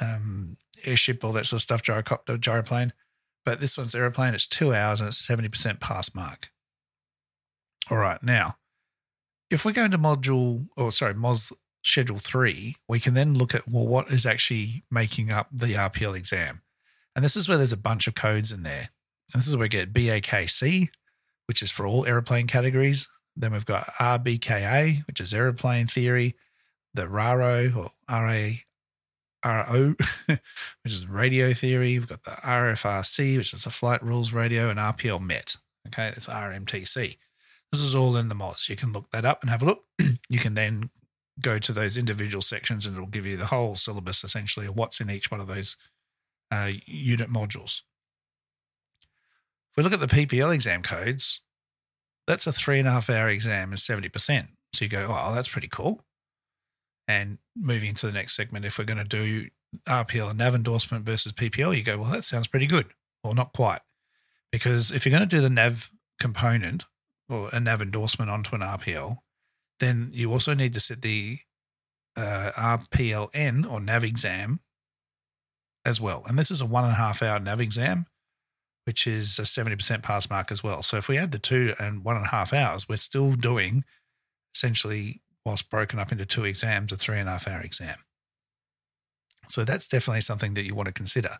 um, 0.00 0.56
airship, 0.86 1.22
all 1.22 1.32
that 1.32 1.44
sort 1.44 1.58
of 1.58 1.62
stuff, 1.62 1.82
gyrocopter, 1.82 2.38
gyroplane. 2.38 2.92
But 3.44 3.60
this 3.60 3.76
one's 3.76 3.94
aeroplane. 3.94 4.34
It's 4.34 4.46
two 4.46 4.74
hours 4.74 5.00
and 5.00 5.08
it's 5.08 5.26
70% 5.26 5.80
pass 5.80 6.14
mark. 6.14 6.50
All 7.90 7.98
right. 7.98 8.22
Now, 8.22 8.56
if 9.50 9.64
we 9.64 9.72
go 9.72 9.84
into 9.84 9.98
module 9.98 10.66
or 10.76 10.92
sorry, 10.92 11.14
MOS 11.14 11.52
schedule 11.84 12.18
three, 12.18 12.76
we 12.88 13.00
can 13.00 13.14
then 13.14 13.34
look 13.34 13.54
at 13.54 13.68
well, 13.68 13.86
what 13.86 14.10
is 14.10 14.26
actually 14.26 14.84
making 14.90 15.30
up 15.30 15.48
the 15.52 15.74
RPL 15.74 16.16
exam. 16.16 16.62
And 17.16 17.24
this 17.24 17.36
is 17.36 17.48
where 17.48 17.58
there's 17.58 17.72
a 17.72 17.76
bunch 17.76 18.06
of 18.06 18.14
codes 18.14 18.52
in 18.52 18.62
there. 18.62 18.90
And 19.32 19.40
this 19.40 19.48
is 19.48 19.56
where 19.56 19.64
we 19.64 19.68
get 19.68 19.92
BAKC, 19.92 20.88
which 21.46 21.62
is 21.62 21.70
for 21.70 21.86
all 21.86 22.06
aeroplane 22.06 22.46
categories. 22.46 23.08
Then 23.36 23.52
we've 23.52 23.66
got 23.66 23.86
RBKA, 23.94 25.06
which 25.06 25.20
is 25.20 25.32
aeroplane 25.32 25.86
theory, 25.86 26.36
the 26.94 27.08
RARO 27.08 27.72
or 27.76 27.90
RA 28.08 28.50
RO, 29.44 29.94
which 30.26 30.40
is 30.92 31.06
radio 31.06 31.54
theory. 31.54 31.98
We've 31.98 32.08
got 32.08 32.24
the 32.24 32.32
RFRC, 32.32 33.36
which 33.36 33.54
is 33.54 33.66
a 33.66 33.70
flight 33.70 34.02
rules 34.02 34.32
radio, 34.32 34.68
and 34.68 34.78
RPL 34.78 35.20
MET. 35.20 35.56
Okay, 35.86 36.08
it's 36.08 36.26
RMTC. 36.26 37.16
This 37.72 37.80
is 37.80 37.94
all 37.94 38.16
in 38.16 38.28
the 38.28 38.34
MOS. 38.34 38.68
You 38.68 38.76
can 38.76 38.92
look 38.92 39.10
that 39.10 39.24
up 39.24 39.42
and 39.42 39.50
have 39.50 39.62
a 39.62 39.66
look. 39.66 39.84
you 40.28 40.38
can 40.38 40.54
then 40.54 40.90
go 41.40 41.58
to 41.58 41.72
those 41.72 41.96
individual 41.96 42.42
sections 42.42 42.86
and 42.86 42.96
it'll 42.96 43.06
give 43.06 43.26
you 43.26 43.36
the 43.36 43.46
whole 43.46 43.76
syllabus 43.76 44.24
essentially 44.24 44.66
of 44.66 44.76
what's 44.76 45.00
in 45.00 45.10
each 45.10 45.30
one 45.30 45.40
of 45.40 45.46
those 45.46 45.76
uh, 46.50 46.70
unit 46.86 47.30
modules. 47.30 47.82
If 49.70 49.76
we 49.76 49.82
look 49.82 49.92
at 49.92 50.00
the 50.00 50.06
PPL 50.06 50.52
exam 50.54 50.82
codes, 50.82 51.40
that's 52.26 52.46
a 52.46 52.52
three 52.52 52.78
and 52.78 52.88
a 52.88 52.92
half 52.92 53.08
hour 53.08 53.28
exam 53.28 53.72
is 53.72 53.80
70%. 53.80 54.48
So 54.72 54.84
you 54.84 54.88
go, 54.88 55.06
oh, 55.08 55.34
that's 55.34 55.48
pretty 55.48 55.68
cool. 55.68 56.04
And 57.08 57.38
moving 57.56 57.94
to 57.94 58.06
the 58.06 58.12
next 58.12 58.36
segment, 58.36 58.64
if 58.64 58.78
we're 58.78 58.84
going 58.84 58.98
to 58.98 59.04
do 59.04 59.48
RPL 59.88 60.30
and 60.30 60.38
NAV 60.38 60.56
endorsement 60.56 61.04
versus 61.04 61.32
PPL, 61.32 61.76
you 61.76 61.82
go, 61.82 61.98
well, 61.98 62.10
that 62.10 62.24
sounds 62.24 62.46
pretty 62.46 62.66
good. 62.66 62.86
Or 63.24 63.34
not 63.34 63.52
quite. 63.52 63.80
Because 64.52 64.90
if 64.90 65.04
you're 65.04 65.16
going 65.16 65.28
to 65.28 65.36
do 65.36 65.42
the 65.42 65.50
NAV 65.50 65.90
component, 66.20 66.84
or 67.30 67.48
a 67.52 67.60
NAV 67.60 67.82
endorsement 67.82 68.30
onto 68.30 68.54
an 68.54 68.60
RPL, 68.60 69.18
then 69.78 70.10
you 70.12 70.32
also 70.32 70.54
need 70.54 70.74
to 70.74 70.80
set 70.80 71.02
the 71.02 71.38
uh, 72.16 72.50
RPLN 72.56 73.70
or 73.70 73.80
NAV 73.80 74.04
exam 74.04 74.60
as 75.84 76.00
well. 76.00 76.24
And 76.26 76.38
this 76.38 76.50
is 76.50 76.60
a 76.60 76.66
one 76.66 76.84
and 76.84 76.92
a 76.92 76.96
half 76.96 77.22
hour 77.22 77.38
NAV 77.38 77.60
exam, 77.60 78.06
which 78.84 79.06
is 79.06 79.38
a 79.38 79.42
70% 79.42 80.02
pass 80.02 80.28
mark 80.28 80.50
as 80.52 80.62
well. 80.62 80.82
So 80.82 80.96
if 80.96 81.08
we 81.08 81.16
add 81.16 81.32
the 81.32 81.38
two 81.38 81.74
and 81.78 82.04
one 82.04 82.16
and 82.16 82.26
a 82.26 82.30
half 82.30 82.52
hours, 82.52 82.88
we're 82.88 82.96
still 82.96 83.32
doing 83.32 83.84
essentially, 84.54 85.22
whilst 85.46 85.70
broken 85.70 85.98
up 85.98 86.12
into 86.12 86.26
two 86.26 86.44
exams, 86.44 86.92
a 86.92 86.96
three 86.96 87.18
and 87.18 87.28
a 87.28 87.32
half 87.32 87.48
hour 87.48 87.60
exam. 87.60 87.96
So 89.48 89.64
that's 89.64 89.88
definitely 89.88 90.20
something 90.20 90.54
that 90.54 90.64
you 90.64 90.74
want 90.74 90.88
to 90.88 90.92
consider. 90.92 91.38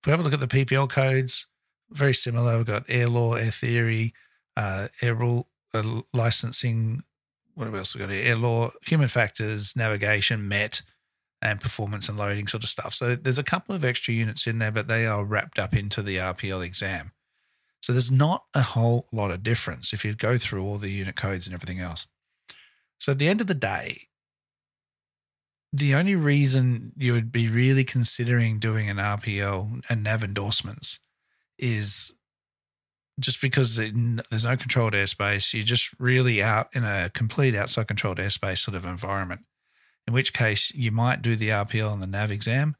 If 0.00 0.06
we 0.06 0.10
have 0.10 0.20
a 0.20 0.22
look 0.22 0.32
at 0.32 0.40
the 0.40 0.46
PPL 0.46 0.90
codes, 0.90 1.46
very 1.90 2.14
similar. 2.14 2.56
We've 2.56 2.66
got 2.66 2.84
air 2.88 3.08
law, 3.08 3.34
air 3.34 3.50
theory, 3.50 4.12
uh, 4.56 4.88
air 5.00 5.14
rule 5.14 5.48
uh, 5.74 6.00
licensing. 6.12 7.02
What 7.54 7.72
else 7.74 7.94
we 7.94 8.00
got 8.00 8.10
here? 8.10 8.26
Air 8.26 8.36
law, 8.36 8.70
human 8.86 9.08
factors, 9.08 9.76
navigation, 9.76 10.48
MET, 10.48 10.82
and 11.42 11.60
performance 11.60 12.08
and 12.08 12.16
loading 12.16 12.46
sort 12.46 12.62
of 12.62 12.68
stuff. 12.68 12.94
So 12.94 13.16
there's 13.16 13.38
a 13.38 13.44
couple 13.44 13.74
of 13.74 13.84
extra 13.84 14.14
units 14.14 14.46
in 14.46 14.58
there, 14.58 14.70
but 14.70 14.88
they 14.88 15.06
are 15.06 15.24
wrapped 15.24 15.58
up 15.58 15.74
into 15.74 16.00
the 16.00 16.16
RPL 16.16 16.64
exam. 16.64 17.12
So 17.82 17.92
there's 17.92 18.12
not 18.12 18.44
a 18.54 18.62
whole 18.62 19.08
lot 19.12 19.32
of 19.32 19.42
difference 19.42 19.92
if 19.92 20.04
you 20.04 20.14
go 20.14 20.38
through 20.38 20.64
all 20.64 20.78
the 20.78 20.90
unit 20.90 21.16
codes 21.16 21.46
and 21.46 21.54
everything 21.54 21.80
else. 21.80 22.06
So 22.98 23.12
at 23.12 23.18
the 23.18 23.28
end 23.28 23.40
of 23.40 23.48
the 23.48 23.54
day, 23.54 24.02
the 25.72 25.94
only 25.94 26.14
reason 26.14 26.92
you 26.96 27.12
would 27.14 27.32
be 27.32 27.48
really 27.48 27.82
considering 27.82 28.60
doing 28.60 28.88
an 28.88 28.98
RPL 28.98 29.82
and 29.88 30.02
nav 30.04 30.22
endorsements 30.22 31.00
is 31.58 32.12
just 33.20 33.40
because 33.40 33.76
there's 33.76 34.44
no 34.44 34.56
controlled 34.56 34.94
airspace. 34.94 35.52
You're 35.52 35.64
just 35.64 35.90
really 35.98 36.42
out 36.42 36.74
in 36.74 36.84
a 36.84 37.10
complete 37.12 37.54
outside 37.54 37.88
controlled 37.88 38.18
airspace 38.18 38.58
sort 38.58 38.76
of 38.76 38.84
environment. 38.84 39.42
In 40.06 40.14
which 40.14 40.32
case, 40.32 40.72
you 40.74 40.90
might 40.90 41.22
do 41.22 41.36
the 41.36 41.50
RPL 41.50 41.92
and 41.92 42.02
the 42.02 42.06
nav 42.06 42.30
exam, 42.30 42.74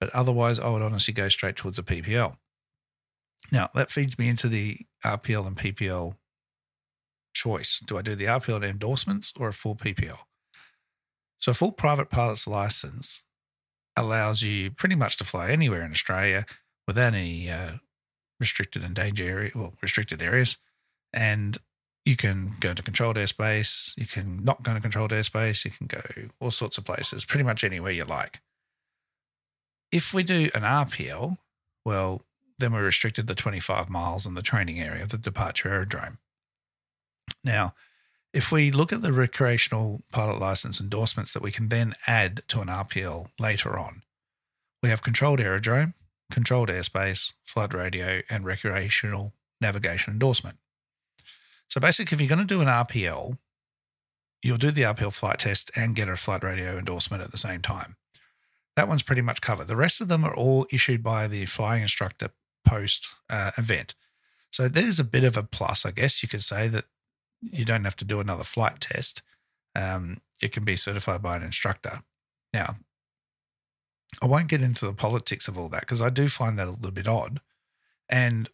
but 0.00 0.10
otherwise, 0.10 0.58
I 0.58 0.70
would 0.70 0.82
honestly 0.82 1.14
go 1.14 1.28
straight 1.28 1.56
towards 1.56 1.78
a 1.78 1.82
PPL. 1.82 2.36
Now, 3.52 3.68
that 3.74 3.90
feeds 3.90 4.18
me 4.18 4.28
into 4.28 4.48
the 4.48 4.78
RPL 5.04 5.46
and 5.46 5.56
PPL 5.56 6.16
choice. 7.32 7.80
Do 7.86 7.96
I 7.96 8.02
do 8.02 8.14
the 8.14 8.24
RPL 8.24 8.56
and 8.56 8.64
endorsements 8.64 9.32
or 9.38 9.48
a 9.48 9.52
full 9.52 9.76
PPL? 9.76 10.18
So, 11.38 11.52
a 11.52 11.54
full 11.54 11.72
private 11.72 12.10
pilot's 12.10 12.46
license 12.48 13.22
allows 13.96 14.42
you 14.42 14.70
pretty 14.70 14.94
much 14.94 15.16
to 15.18 15.24
fly 15.24 15.50
anywhere 15.50 15.82
in 15.82 15.92
Australia 15.92 16.46
without 16.86 17.14
any 17.14 17.50
uh, 17.50 17.72
restricted 18.40 18.82
and 18.82 18.94
danger 18.94 19.24
area, 19.24 19.50
well, 19.54 19.74
restricted 19.82 20.22
areas, 20.22 20.58
and 21.12 21.58
you 22.04 22.16
can 22.16 22.52
go 22.60 22.70
into 22.70 22.82
controlled 22.82 23.16
airspace. 23.16 23.96
You 23.98 24.06
can 24.06 24.42
not 24.42 24.62
go 24.62 24.70
into 24.70 24.80
controlled 24.80 25.10
airspace. 25.10 25.64
You 25.64 25.70
can 25.70 25.86
go 25.86 26.00
all 26.40 26.50
sorts 26.50 26.78
of 26.78 26.84
places, 26.84 27.26
pretty 27.26 27.44
much 27.44 27.64
anywhere 27.64 27.92
you 27.92 28.04
like. 28.04 28.40
If 29.92 30.14
we 30.14 30.22
do 30.22 30.48
an 30.54 30.62
RPL, 30.62 31.36
well, 31.84 32.22
then 32.58 32.72
we're 32.72 32.84
restricted 32.84 33.26
to 33.26 33.34
25 33.34 33.90
miles 33.90 34.26
in 34.26 34.34
the 34.34 34.42
training 34.42 34.80
area 34.80 35.02
of 35.02 35.10
the 35.10 35.18
departure 35.18 35.68
aerodrome. 35.68 36.18
Now, 37.44 37.74
if 38.32 38.52
we 38.52 38.70
look 38.70 38.92
at 38.92 39.02
the 39.02 39.12
recreational 39.12 40.00
pilot 40.12 40.38
license 40.38 40.80
endorsements 40.80 41.32
that 41.32 41.42
we 41.42 41.50
can 41.50 41.68
then 41.68 41.94
add 42.06 42.42
to 42.48 42.60
an 42.60 42.68
RPL 42.68 43.28
later 43.38 43.78
on, 43.78 44.02
we 44.82 44.88
have 44.88 45.02
controlled 45.02 45.40
aerodrome, 45.40 45.94
controlled 46.30 46.68
airspace, 46.68 47.32
flight 47.44 47.74
radio, 47.74 48.22
and 48.30 48.44
recreational 48.44 49.32
navigation 49.60 50.12
endorsement. 50.12 50.58
So 51.68 51.80
basically, 51.80 52.14
if 52.14 52.20
you're 52.20 52.28
going 52.34 52.46
to 52.46 52.54
do 52.54 52.60
an 52.60 52.68
RPL, 52.68 53.38
you'll 54.42 54.58
do 54.58 54.70
the 54.70 54.82
RPL 54.82 55.12
flight 55.12 55.40
test 55.40 55.70
and 55.76 55.94
get 55.94 56.08
a 56.08 56.16
flight 56.16 56.42
radio 56.42 56.78
endorsement 56.78 57.22
at 57.22 57.30
the 57.30 57.38
same 57.38 57.60
time. 57.60 57.96
That 58.76 58.88
one's 58.88 59.02
pretty 59.02 59.22
much 59.22 59.40
covered. 59.40 59.68
The 59.68 59.76
rest 59.76 60.00
of 60.00 60.08
them 60.08 60.24
are 60.24 60.34
all 60.34 60.66
issued 60.72 61.02
by 61.02 61.26
the 61.26 61.46
flying 61.46 61.82
instructor 61.82 62.30
post 62.66 63.08
uh, 63.28 63.50
event. 63.58 63.94
So 64.50 64.68
there's 64.68 65.00
a 65.00 65.04
bit 65.04 65.24
of 65.24 65.36
a 65.36 65.42
plus, 65.42 65.84
I 65.84 65.90
guess 65.90 66.22
you 66.22 66.28
could 66.28 66.42
say, 66.42 66.68
that 66.68 66.84
you 67.40 67.64
don't 67.64 67.84
have 67.84 67.96
to 67.96 68.04
do 68.04 68.20
another 68.20 68.44
flight 68.44 68.80
test. 68.80 69.22
Um, 69.74 70.18
it 70.40 70.52
can 70.52 70.64
be 70.64 70.76
certified 70.76 71.22
by 71.22 71.36
an 71.36 71.42
instructor. 71.42 72.02
Now, 72.52 72.76
I 74.22 74.26
won't 74.26 74.48
get 74.48 74.62
into 74.62 74.86
the 74.86 74.92
politics 74.92 75.48
of 75.48 75.58
all 75.58 75.68
that 75.70 75.80
because 75.80 76.02
I 76.02 76.10
do 76.10 76.28
find 76.28 76.58
that 76.58 76.68
a 76.68 76.72
little 76.72 76.90
bit 76.90 77.06
odd. 77.06 77.40
And 78.08 78.48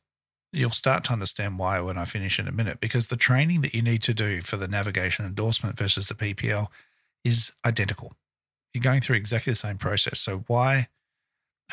you'll 0.53 0.71
start 0.71 1.05
to 1.05 1.13
understand 1.13 1.59
why 1.59 1.81
when 1.81 1.99
I 1.99 2.05
finish 2.05 2.39
in 2.39 2.49
a 2.49 2.53
minute 2.53 2.81
because 2.81 3.09
the 3.09 3.17
training 3.17 3.61
that 3.63 3.75
you 3.75 3.83
need 3.83 4.03
to 4.05 4.15
do 4.15 4.41
for 4.41 4.57
the 4.57 4.69
navigation 4.69 5.25
endorsement 5.25 5.77
versus 5.77 6.07
the 6.09 6.15
PPL 6.15 6.69
is 7.25 7.53
identical. 7.65 8.13
You're 8.73 8.83
going 8.83 9.01
through 9.01 9.17
exactly 9.17 9.53
the 9.53 9.57
same 9.57 9.79
process. 9.79 10.21
So, 10.21 10.45
why 10.47 10.89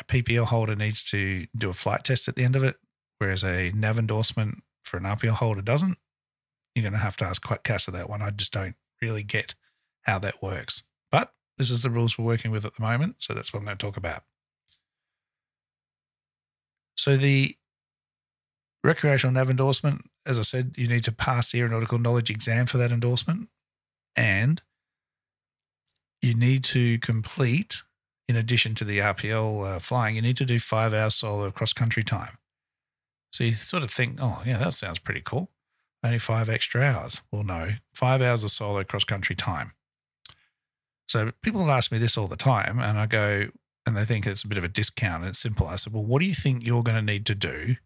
a 0.00 0.04
PPL 0.04 0.46
holder 0.46 0.76
needs 0.76 1.02
to 1.10 1.46
do 1.56 1.70
a 1.70 1.74
flight 1.74 2.04
test 2.04 2.28
at 2.28 2.36
the 2.36 2.44
end 2.44 2.56
of 2.56 2.64
it, 2.64 2.76
whereas 3.18 3.44
a 3.44 3.72
nav 3.72 3.98
endorsement 3.98 4.62
for 4.82 4.96
an 4.96 5.04
RPL 5.04 5.32
holder 5.32 5.62
doesn't, 5.62 5.98
you're 6.74 6.82
going 6.82 6.92
to 6.92 6.98
have 6.98 7.16
to 7.18 7.24
ask 7.24 7.42
Casa 7.64 7.90
that 7.90 8.08
one. 8.08 8.22
I 8.22 8.30
just 8.30 8.52
don't 8.52 8.76
really 9.00 9.22
get 9.22 9.54
how 10.02 10.18
that 10.20 10.42
works. 10.42 10.84
But 11.10 11.32
this 11.58 11.70
is 11.70 11.82
the 11.82 11.90
rules 11.90 12.18
we're 12.18 12.24
working 12.24 12.50
with 12.50 12.64
at 12.64 12.74
the 12.74 12.82
moment. 12.82 13.16
So 13.18 13.34
that's 13.34 13.52
what 13.52 13.60
I'm 13.60 13.66
going 13.66 13.76
to 13.76 13.86
talk 13.86 13.96
about. 13.96 14.22
So 16.96 17.16
the 17.16 17.56
recreational 18.84 19.32
nav 19.32 19.50
endorsement, 19.50 20.02
as 20.26 20.38
I 20.38 20.42
said, 20.42 20.74
you 20.76 20.88
need 20.88 21.04
to 21.04 21.12
pass 21.12 21.50
the 21.50 21.60
aeronautical 21.60 21.98
knowledge 21.98 22.30
exam 22.30 22.66
for 22.66 22.78
that 22.78 22.92
endorsement. 22.92 23.48
And 24.16 24.62
you 26.20 26.34
need 26.34 26.64
to 26.64 26.98
complete, 26.98 27.82
in 28.28 28.36
addition 28.36 28.74
to 28.76 28.84
the 28.84 28.98
RPL 28.98 29.76
uh, 29.76 29.78
flying, 29.78 30.16
you 30.16 30.22
need 30.22 30.36
to 30.36 30.44
do 30.44 30.58
five 30.58 30.92
hours 30.92 31.14
solo 31.14 31.50
cross 31.50 31.72
country 31.72 32.02
time. 32.02 32.36
So 33.32 33.44
you 33.44 33.54
sort 33.54 33.82
of 33.82 33.90
think, 33.90 34.18
oh, 34.20 34.42
yeah, 34.44 34.58
that 34.58 34.74
sounds 34.74 34.98
pretty 34.98 35.22
cool. 35.22 35.50
Only 36.04 36.18
five 36.18 36.48
extra 36.48 36.82
hours. 36.82 37.22
Well, 37.32 37.44
no, 37.44 37.70
five 37.94 38.20
hours 38.20 38.44
of 38.44 38.50
solo 38.50 38.84
cross 38.84 39.04
country 39.04 39.34
time. 39.34 39.72
So 41.12 41.30
people 41.42 41.70
ask 41.70 41.92
me 41.92 41.98
this 41.98 42.16
all 42.16 42.26
the 42.26 42.36
time, 42.36 42.78
and 42.78 42.98
I 42.98 43.04
go, 43.04 43.48
and 43.84 43.94
they 43.94 44.06
think 44.06 44.26
it's 44.26 44.44
a 44.44 44.48
bit 44.48 44.56
of 44.56 44.64
a 44.64 44.68
discount. 44.68 45.24
and 45.24 45.28
It's 45.28 45.38
simple. 45.38 45.66
I 45.66 45.76
said, 45.76 45.92
well, 45.92 46.06
what 46.06 46.20
do 46.20 46.24
you 46.24 46.34
think 46.34 46.64
you're 46.64 46.82
going 46.82 46.96
to 46.96 47.02
need 47.02 47.26
to 47.26 47.34
do 47.34 47.76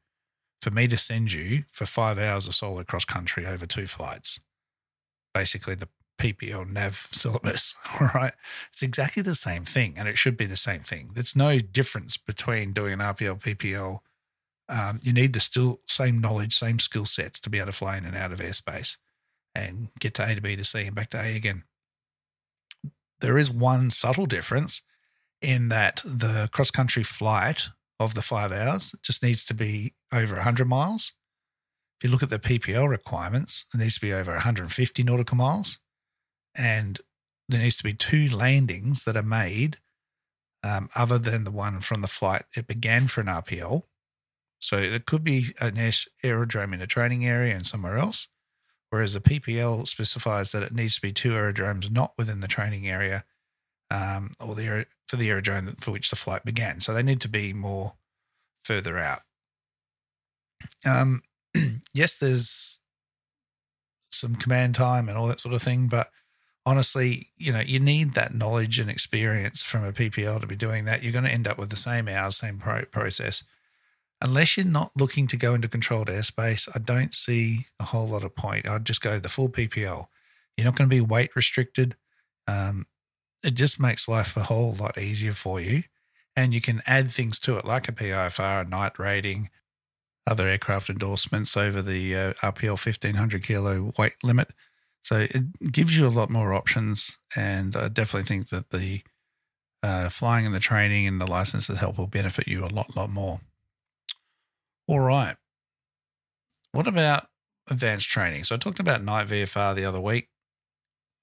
for 0.63 0.71
me 0.71 0.87
to 0.87 0.97
send 0.97 1.33
you 1.33 1.65
for 1.73 1.87
five 1.87 2.21
hours 2.21 2.47
of 2.47 2.55
solo 2.55 2.85
cross 2.85 3.05
country 3.05 3.45
over 3.45 3.67
two 3.67 3.89
flights? 3.89 4.39
Basically, 5.35 5.75
the 5.75 5.89
PPL 6.21 6.71
nav 6.71 7.09
syllabus. 7.11 7.75
All 8.01 8.11
right. 8.15 8.33
It's 8.71 8.85
exactly 8.85 9.25
the 9.25 9.35
same 9.35 9.65
thing, 9.65 9.95
and 9.97 10.07
it 10.07 10.17
should 10.17 10.37
be 10.37 10.47
the 10.47 10.57
same 10.57 10.83
thing. 10.83 11.11
There's 11.15 11.35
no 11.35 11.59
difference 11.59 12.17
between 12.17 12.75
doing 12.75 12.93
an 12.93 13.01
RPL, 13.01 13.41
PPL. 13.41 13.99
Um, 14.69 15.01
you 15.03 15.13
need 15.13 15.33
the 15.33 15.41
still 15.41 15.81
same 15.89 16.21
knowledge, 16.21 16.57
same 16.57 16.79
skill 16.79 17.07
sets 17.07 17.41
to 17.41 17.51
be 17.51 17.59
able 17.59 17.67
to 17.67 17.73
fly 17.73 17.97
in 17.97 18.05
and 18.05 18.17
out 18.17 18.31
of 18.31 18.39
airspace 18.39 18.99
and 19.53 19.89
get 19.99 20.15
to 20.15 20.31
A 20.31 20.37
to 20.37 20.41
B 20.41 20.55
to 20.55 20.65
C 20.65 20.85
and 20.85 20.95
back 20.95 21.11
to 21.11 21.21
A 21.21 21.35
again 21.35 21.65
there 23.27 23.39
is 23.39 23.51
one 23.51 23.91
subtle 23.91 24.27
difference 24.27 24.83
in 25.43 25.69
that 25.69 26.01
the 26.05 26.49
cross 26.53 26.71
country 26.71 27.03
flight 27.03 27.71
of 27.99 28.15
the 28.15 28.23
five 28.23 28.53
hours 28.53 28.95
just 29.03 29.21
needs 29.21 29.45
to 29.45 29.53
be 29.53 29.95
over 30.15 30.37
100 30.37 30.65
miles. 30.69 31.13
If 31.99 32.05
you 32.05 32.11
look 32.13 32.23
at 32.23 32.31
the 32.31 32.39
PPL 32.39 32.89
requirements, 32.89 33.65
it 33.75 33.79
needs 33.79 33.97
to 33.97 34.01
be 34.01 34.13
over 34.13 34.31
150 34.31 35.03
nautical 35.03 35.37
miles. 35.37 35.81
And 36.57 37.01
there 37.49 37.61
needs 37.61 37.77
to 37.79 37.83
be 37.83 37.95
two 37.95 38.29
landings 38.29 39.03
that 39.03 39.17
are 39.17 39.25
made 39.25 39.79
um, 40.63 40.89
other 40.95 41.19
than 41.19 41.43
the 41.43 41.51
one 41.51 41.81
from 41.81 42.03
the 42.03 42.09
flight 42.09 42.45
it 42.57 42.69
began 42.69 43.09
for 43.09 43.23
an 43.23 43.27
RPL. 43.27 43.83
So 44.61 44.79
it 44.79 45.05
could 45.05 45.25
be 45.25 45.47
an 45.61 45.77
aerodrome 46.23 46.75
in 46.75 46.81
a 46.81 46.87
training 46.87 47.27
area 47.27 47.57
and 47.57 47.67
somewhere 47.67 47.99
else 47.99 48.29
whereas 48.91 49.13
the 49.13 49.21
PPL 49.21 49.87
specifies 49.87 50.53
that 50.53 50.63
it 50.63 50.73
needs 50.73 50.97
to 50.97 51.01
be 51.01 51.13
two 51.13 51.35
aerodromes 51.35 51.91
not 51.91 52.13
within 52.17 52.41
the 52.41 52.49
training 52.49 52.89
area 52.89 53.25
um, 53.91 54.33
or 54.41 54.55
the 54.55 54.87
for 55.07 55.17
the 55.17 55.31
aerodrome 55.31 55.67
for 55.81 55.91
which 55.91 56.11
the 56.11 56.17
flight 56.17 56.45
began. 56.45 56.81
So 56.81 56.93
they 56.93 57.03
need 57.03 57.21
to 57.23 57.29
be 57.29 57.53
more 57.53 57.95
further 58.65 58.99
out. 58.99 59.21
Um, 60.85 61.23
yes, 61.95 62.19
there's 62.19 62.79
some 64.11 64.35
command 64.35 64.75
time 64.75 65.09
and 65.09 65.17
all 65.17 65.27
that 65.29 65.41
sort 65.41 65.55
of 65.55 65.63
thing, 65.63 65.89
but 65.89 66.09
honestly, 66.65 67.29
you 67.37 67.53
know, 67.53 67.61
you 67.61 67.79
need 67.79 68.15
that 68.15 68.35
knowledge 68.35 68.79
and 68.81 68.91
experience 68.91 69.65
from 69.65 69.85
a 69.85 69.93
PPL 69.93 70.41
to 70.41 70.47
be 70.47 70.57
doing 70.57 70.85
that. 70.87 71.03
You're 71.03 71.13
going 71.13 71.25
to 71.25 71.33
end 71.33 71.47
up 71.47 71.59
with 71.59 71.71
the 71.71 71.77
same 71.77 72.09
hours, 72.09 72.37
same 72.37 72.59
pro- 72.59 72.87
process 72.87 73.45
unless 74.21 74.57
you're 74.57 74.67
not 74.67 74.91
looking 74.97 75.27
to 75.29 75.37
go 75.37 75.55
into 75.55 75.69
controlled 75.69 76.09
airspace, 76.09 76.69
I 76.75 76.79
don't 76.79 77.15
see 77.15 77.67
a 77.79 77.85
whole 77.85 78.09
lot 78.09 78.25
of 78.25 78.35
point. 78.35 78.69
I'd 78.69 78.85
just 78.85 79.01
go 79.01 79.19
the 79.19 79.29
full 79.29 79.49
PPL. 79.49 80.07
You're 80.57 80.65
not 80.65 80.77
going 80.77 80.89
to 80.89 80.95
be 80.95 81.01
weight 81.01 81.37
restricted. 81.37 81.97
Um, 82.49 82.87
it 83.45 83.55
just 83.55 83.79
makes 83.79 84.09
life 84.09 84.37
a 84.37 84.45
whole 84.45 84.75
lot 84.75 84.99
easier 84.99 85.33
for 85.33 85.61
you. 85.61 85.83
And 86.35 86.53
you 86.53 86.61
can 86.61 86.83
add 86.87 87.11
things 87.11 87.39
to 87.41 87.57
it 87.59 87.65
like 87.65 87.89
a 87.89 87.93
PIFR, 87.93 88.67
a 88.67 88.69
night 88.69 88.99
rating, 88.99 89.51
other 90.27 90.49
aircraft 90.49 90.91
endorsements 90.91 91.57
over 91.57 91.81
the 91.81 92.15
uh, 92.15 92.33
RPL 92.35 92.85
1500 92.85 93.43
kilo 93.43 93.93
weight 93.99 94.15
limit. 94.23 94.49
So 95.03 95.27
it 95.31 95.73
gives 95.73 95.97
you 95.97 96.07
a 96.07 96.09
lot 96.09 96.31
more 96.31 96.53
options. 96.53 97.19
And 97.37 97.77
I 97.77 97.89
definitely 97.89 98.25
think 98.25 98.49
that 98.49 98.71
the 98.71 99.03
uh, 99.83 100.09
flying 100.09 100.47
and 100.47 100.55
the 100.55 100.61
training 100.61 101.07
and 101.07 101.21
the 101.21 101.31
licenses 101.31 101.79
help 101.79 101.97
will 101.97 102.09
benefit 102.09 102.49
you 102.49 102.65
a 102.65 102.67
lot, 102.67 102.97
lot 102.97 103.11
more. 103.11 103.41
All 104.89 105.01
right. 105.01 105.37
What 106.73 106.87
about 106.87 107.29
advanced 107.69 108.09
training? 108.09 108.45
So 108.45 108.55
I 108.55 108.59
talked 108.59 108.81
about 108.81 109.03
night 109.03 109.29
VFR 109.29 109.75
the 109.75 109.85
other 109.85 110.01
week. 110.01 110.29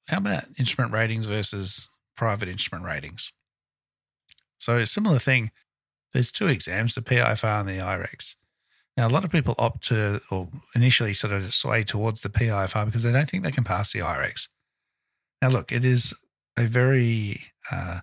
How 0.07 0.17
about 0.17 0.45
instrument 0.59 0.91
ratings 0.91 1.27
versus 1.27 1.89
private 2.17 2.49
instrument 2.49 2.85
ratings? 2.85 3.31
So 4.57 4.77
a 4.77 4.85
similar 4.85 5.19
thing. 5.19 5.51
There's 6.13 6.31
two 6.31 6.47
exams, 6.47 6.95
the 6.95 7.01
PIFR 7.01 7.61
and 7.61 7.69
the 7.69 7.79
IREX. 7.79 8.35
Now, 8.95 9.07
a 9.07 9.09
lot 9.09 9.23
of 9.23 9.31
people 9.31 9.55
opt 9.57 9.87
to, 9.87 10.21
or 10.29 10.49
initially 10.75 11.13
sort 11.13 11.33
of 11.33 11.53
sway 11.53 11.83
towards 11.83 12.21
the 12.21 12.29
PIFR 12.29 12.85
because 12.85 13.03
they 13.03 13.11
don't 13.11 13.29
think 13.29 13.43
they 13.43 13.51
can 13.51 13.63
pass 13.63 13.91
the 13.91 13.99
IREX. 13.99 14.47
Now, 15.41 15.49
look, 15.49 15.71
it 15.71 15.83
is 15.83 16.13
a 16.57 16.63
very 16.63 17.41
uh, 17.71 18.01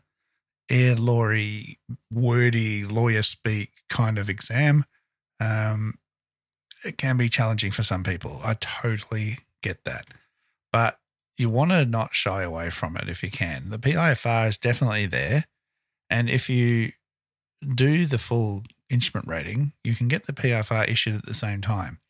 air 0.70 0.96
lawry, 0.96 1.78
wordy, 2.10 2.84
lawyer 2.84 3.22
speak 3.22 3.70
kind 3.88 4.18
of 4.18 4.28
exam 4.28 4.84
um, 5.40 5.94
it 6.84 6.98
can 6.98 7.16
be 7.16 7.28
challenging 7.28 7.70
for 7.70 7.82
some 7.82 8.04
people. 8.04 8.40
I 8.44 8.54
totally 8.54 9.38
get 9.62 9.84
that. 9.84 10.06
But 10.72 10.98
you 11.36 11.50
want 11.50 11.70
to 11.70 11.84
not 11.84 12.14
shy 12.14 12.42
away 12.42 12.70
from 12.70 12.96
it 12.96 13.08
if 13.08 13.22
you 13.22 13.30
can. 13.30 13.70
The 13.70 13.78
PIFR 13.78 14.48
is 14.48 14.58
definitely 14.58 15.06
there. 15.06 15.46
And 16.08 16.28
if 16.28 16.50
you 16.50 16.92
do 17.74 18.06
the 18.06 18.18
full 18.18 18.64
instrument 18.90 19.28
rating, 19.28 19.72
you 19.82 19.94
can 19.94 20.08
get 20.08 20.26
the 20.26 20.32
PIFR 20.32 20.88
issued 20.88 21.16
at 21.16 21.26
the 21.26 21.34
same 21.34 21.60
time. 21.60 22.00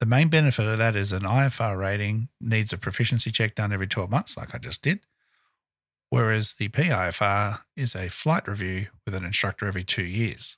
The 0.00 0.06
main 0.06 0.28
benefit 0.28 0.66
of 0.66 0.78
that 0.78 0.94
is 0.94 1.12
an 1.12 1.22
IFR 1.22 1.76
rating 1.76 2.28
needs 2.40 2.72
a 2.72 2.78
proficiency 2.78 3.30
check 3.30 3.54
done 3.54 3.72
every 3.72 3.88
12 3.88 4.10
months, 4.10 4.36
like 4.36 4.54
I 4.54 4.58
just 4.58 4.82
did, 4.82 5.00
whereas 6.08 6.54
the 6.54 6.68
PIFR 6.68 7.60
is 7.76 7.96
a 7.96 8.08
flight 8.08 8.46
review 8.46 8.88
with 9.04 9.14
an 9.14 9.24
instructor 9.24 9.66
every 9.66 9.82
two 9.84 10.04
years. 10.04 10.56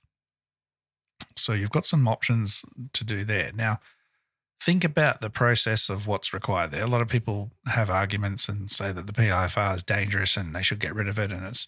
So 1.36 1.52
you've 1.52 1.70
got 1.70 1.86
some 1.86 2.06
options 2.08 2.64
to 2.92 3.04
do 3.04 3.24
there. 3.24 3.52
Now, 3.54 3.80
think 4.60 4.84
about 4.84 5.20
the 5.20 5.30
process 5.30 5.88
of 5.88 6.06
what's 6.06 6.34
required 6.34 6.70
there. 6.70 6.84
A 6.84 6.88
lot 6.88 7.00
of 7.00 7.08
people 7.08 7.50
have 7.66 7.88
arguments 7.88 8.48
and 8.48 8.70
say 8.70 8.92
that 8.92 9.06
the 9.06 9.12
PIFR 9.12 9.76
is 9.76 9.82
dangerous 9.82 10.36
and 10.36 10.54
they 10.54 10.62
should 10.62 10.80
get 10.80 10.94
rid 10.94 11.08
of 11.08 11.18
it 11.18 11.32
and 11.32 11.44
it's 11.46 11.66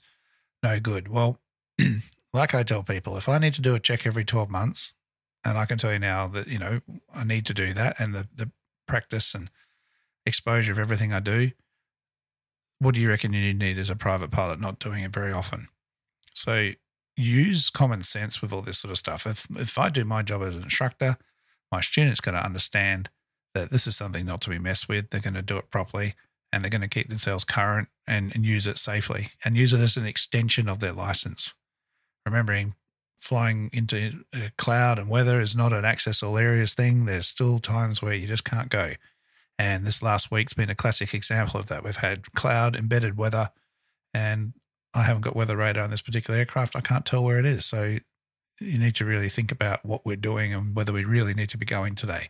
no 0.62 0.78
good. 0.78 1.08
Well, 1.08 1.38
like 2.34 2.54
I 2.54 2.62
tell 2.62 2.82
people, 2.82 3.16
if 3.16 3.28
I 3.28 3.38
need 3.38 3.54
to 3.54 3.62
do 3.62 3.74
a 3.74 3.80
check 3.80 4.06
every 4.06 4.24
12 4.24 4.50
months, 4.50 4.92
and 5.44 5.58
I 5.58 5.64
can 5.64 5.78
tell 5.78 5.92
you 5.92 5.98
now 5.98 6.28
that, 6.28 6.46
you 6.46 6.58
know, 6.58 6.80
I 7.14 7.24
need 7.24 7.46
to 7.46 7.54
do 7.54 7.72
that 7.72 7.98
and 7.98 8.14
the, 8.14 8.28
the 8.34 8.50
practice 8.86 9.34
and 9.34 9.50
exposure 10.24 10.72
of 10.72 10.78
everything 10.78 11.12
I 11.12 11.20
do, 11.20 11.50
what 12.78 12.94
do 12.94 13.00
you 13.00 13.08
reckon 13.08 13.32
you 13.32 13.54
need 13.54 13.78
as 13.78 13.90
a 13.90 13.96
private 13.96 14.30
pilot 14.30 14.60
not 14.60 14.78
doing 14.78 15.02
it 15.02 15.12
very 15.12 15.32
often? 15.32 15.68
So 16.34 16.72
use 17.16 17.70
common 17.70 18.02
sense 18.02 18.40
with 18.40 18.52
all 18.52 18.62
this 18.62 18.78
sort 18.78 18.92
of 18.92 18.98
stuff. 18.98 19.26
If, 19.26 19.46
if 19.50 19.78
I 19.78 19.88
do 19.88 20.04
my 20.04 20.22
job 20.22 20.42
as 20.42 20.56
an 20.56 20.62
instructor, 20.62 21.16
my 21.70 21.80
student's 21.80 22.20
going 22.20 22.34
to 22.34 22.44
understand 22.44 23.10
that 23.54 23.70
this 23.70 23.86
is 23.86 23.96
something 23.96 24.24
not 24.24 24.40
to 24.42 24.50
be 24.50 24.58
messed 24.58 24.88
with. 24.88 25.10
They're 25.10 25.20
going 25.20 25.34
to 25.34 25.42
do 25.42 25.58
it 25.58 25.70
properly 25.70 26.14
and 26.52 26.62
they're 26.62 26.70
going 26.70 26.82
to 26.82 26.88
keep 26.88 27.08
themselves 27.08 27.44
current 27.44 27.88
and, 28.06 28.34
and 28.34 28.44
use 28.44 28.66
it 28.66 28.78
safely 28.78 29.28
and 29.44 29.56
use 29.56 29.72
it 29.72 29.80
as 29.80 29.96
an 29.96 30.06
extension 30.06 30.68
of 30.68 30.80
their 30.80 30.92
license. 30.92 31.52
Remembering 32.26 32.74
flying 33.16 33.70
into 33.72 34.24
cloud 34.56 34.98
and 34.98 35.08
weather 35.08 35.40
is 35.40 35.54
not 35.54 35.72
an 35.72 35.84
access 35.84 36.22
all 36.22 36.36
areas 36.36 36.74
thing. 36.74 37.04
There's 37.04 37.28
still 37.28 37.60
times 37.60 38.02
where 38.02 38.14
you 38.14 38.26
just 38.26 38.44
can't 38.44 38.68
go. 38.68 38.92
And 39.58 39.86
this 39.86 40.02
last 40.02 40.30
week's 40.30 40.54
been 40.54 40.70
a 40.70 40.74
classic 40.74 41.14
example 41.14 41.60
of 41.60 41.66
that. 41.68 41.84
We've 41.84 41.94
had 41.94 42.32
cloud 42.34 42.74
embedded 42.74 43.16
weather, 43.16 43.50
and 44.12 44.54
I 44.94 45.02
haven't 45.02 45.22
got 45.22 45.36
weather 45.36 45.56
radar 45.56 45.84
on 45.84 45.90
this 45.90 46.02
particular 46.02 46.38
aircraft. 46.38 46.76
I 46.76 46.80
can't 46.80 47.06
tell 47.06 47.24
where 47.24 47.38
it 47.38 47.46
is. 47.46 47.64
So 47.64 47.98
you 48.60 48.78
need 48.78 48.94
to 48.96 49.04
really 49.04 49.28
think 49.28 49.50
about 49.50 49.84
what 49.84 50.04
we're 50.04 50.16
doing 50.16 50.52
and 50.52 50.74
whether 50.74 50.92
we 50.92 51.04
really 51.04 51.34
need 51.34 51.48
to 51.50 51.58
be 51.58 51.66
going 51.66 51.94
today. 51.94 52.28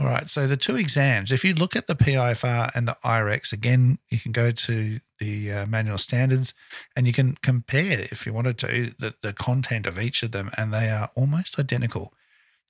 All 0.00 0.06
right, 0.06 0.30
so 0.30 0.46
the 0.46 0.56
two 0.56 0.76
exams, 0.76 1.30
if 1.30 1.44
you 1.44 1.52
look 1.52 1.76
at 1.76 1.86
the 1.86 1.94
PIFR 1.94 2.74
and 2.74 2.88
the 2.88 2.96
IREX, 3.04 3.52
again, 3.52 3.98
you 4.08 4.18
can 4.18 4.32
go 4.32 4.50
to 4.50 4.98
the 5.18 5.52
uh, 5.52 5.66
manual 5.66 5.98
standards 5.98 6.54
and 6.96 7.06
you 7.06 7.12
can 7.12 7.36
compare, 7.42 8.00
if 8.10 8.24
you 8.24 8.32
wanted 8.32 8.56
to, 8.58 8.94
the, 8.98 9.14
the 9.20 9.34
content 9.34 9.86
of 9.86 9.98
each 9.98 10.22
of 10.22 10.32
them, 10.32 10.50
and 10.56 10.72
they 10.72 10.88
are 10.88 11.10
almost 11.16 11.58
identical. 11.58 12.14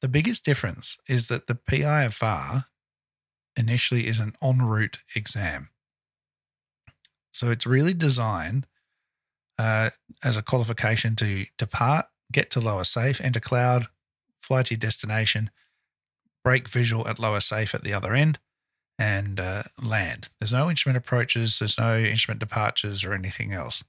The 0.00 0.08
biggest 0.08 0.44
difference 0.44 0.98
is 1.08 1.28
that 1.28 1.46
the 1.46 1.54
PIFR 1.54 2.64
initially 3.56 4.08
is 4.08 4.18
an 4.18 4.32
en 4.42 4.62
route 4.62 4.98
exam. 5.14 5.68
So 7.30 7.50
it's 7.50 7.66
really 7.66 7.94
designed 7.94 8.66
uh, 9.58 9.90
as 10.24 10.36
a 10.36 10.42
qualification 10.42 11.16
to 11.16 11.46
depart, 11.58 12.06
get 12.32 12.50
to 12.52 12.60
lower 12.60 12.84
safe, 12.84 13.20
enter 13.20 13.40
cloud, 13.40 13.86
fly 14.38 14.62
to 14.62 14.74
your 14.74 14.78
destination, 14.78 15.50
break 16.42 16.68
visual 16.68 17.06
at 17.06 17.18
lower 17.18 17.40
safe 17.40 17.74
at 17.74 17.84
the 17.84 17.92
other 17.92 18.14
end, 18.14 18.38
and 18.98 19.38
uh, 19.38 19.62
land. 19.82 20.28
There's 20.38 20.52
no 20.52 20.68
instrument 20.70 20.96
approaches, 20.96 21.58
there's 21.58 21.78
no 21.78 21.98
instrument 21.98 22.40
departures 22.40 23.04
or 23.04 23.12
anything 23.12 23.52
else. 23.52 23.84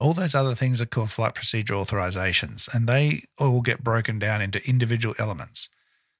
All 0.00 0.14
those 0.14 0.34
other 0.34 0.54
things 0.54 0.80
are 0.80 0.86
called 0.86 1.10
flight 1.10 1.34
procedure 1.34 1.74
authorizations, 1.74 2.72
and 2.74 2.86
they 2.86 3.24
all 3.38 3.60
get 3.60 3.84
broken 3.84 4.18
down 4.18 4.42
into 4.42 4.66
individual 4.68 5.14
elements. 5.18 5.68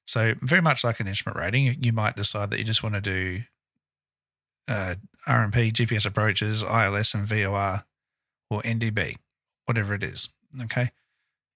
So, 0.05 0.33
very 0.41 0.61
much 0.61 0.83
like 0.83 0.99
an 0.99 1.07
instrument 1.07 1.37
rating, 1.37 1.83
you 1.83 1.93
might 1.93 2.15
decide 2.15 2.49
that 2.51 2.59
you 2.59 2.65
just 2.65 2.83
want 2.83 2.95
to 2.95 3.01
do 3.01 3.43
uh, 4.67 4.95
RNP, 5.27 5.73
GPS 5.73 6.05
approaches, 6.05 6.63
ILS, 6.63 7.13
and 7.13 7.25
VOR, 7.25 7.83
or 8.49 8.61
NDB, 8.61 9.17
whatever 9.65 9.93
it 9.93 10.03
is. 10.03 10.29
Okay. 10.63 10.91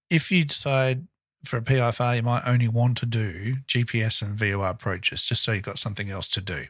If 0.10 0.32
you 0.32 0.46
decide 0.46 1.08
for 1.44 1.58
a 1.58 1.62
PIFR, 1.62 2.18
you 2.18 2.24
might 2.24 2.48
only 2.48 2.68
want 2.68 2.98
to 2.98 3.06
do 3.06 3.58
GPS 3.68 4.22
and 4.22 4.38
VOR 4.38 4.70
approaches 4.70 5.24
just 5.24 5.44
so 5.44 5.52
you've 5.52 5.64
got 5.64 5.80
something 5.80 6.10
else 6.10 6.28
to 6.30 6.42
do. 6.42 6.66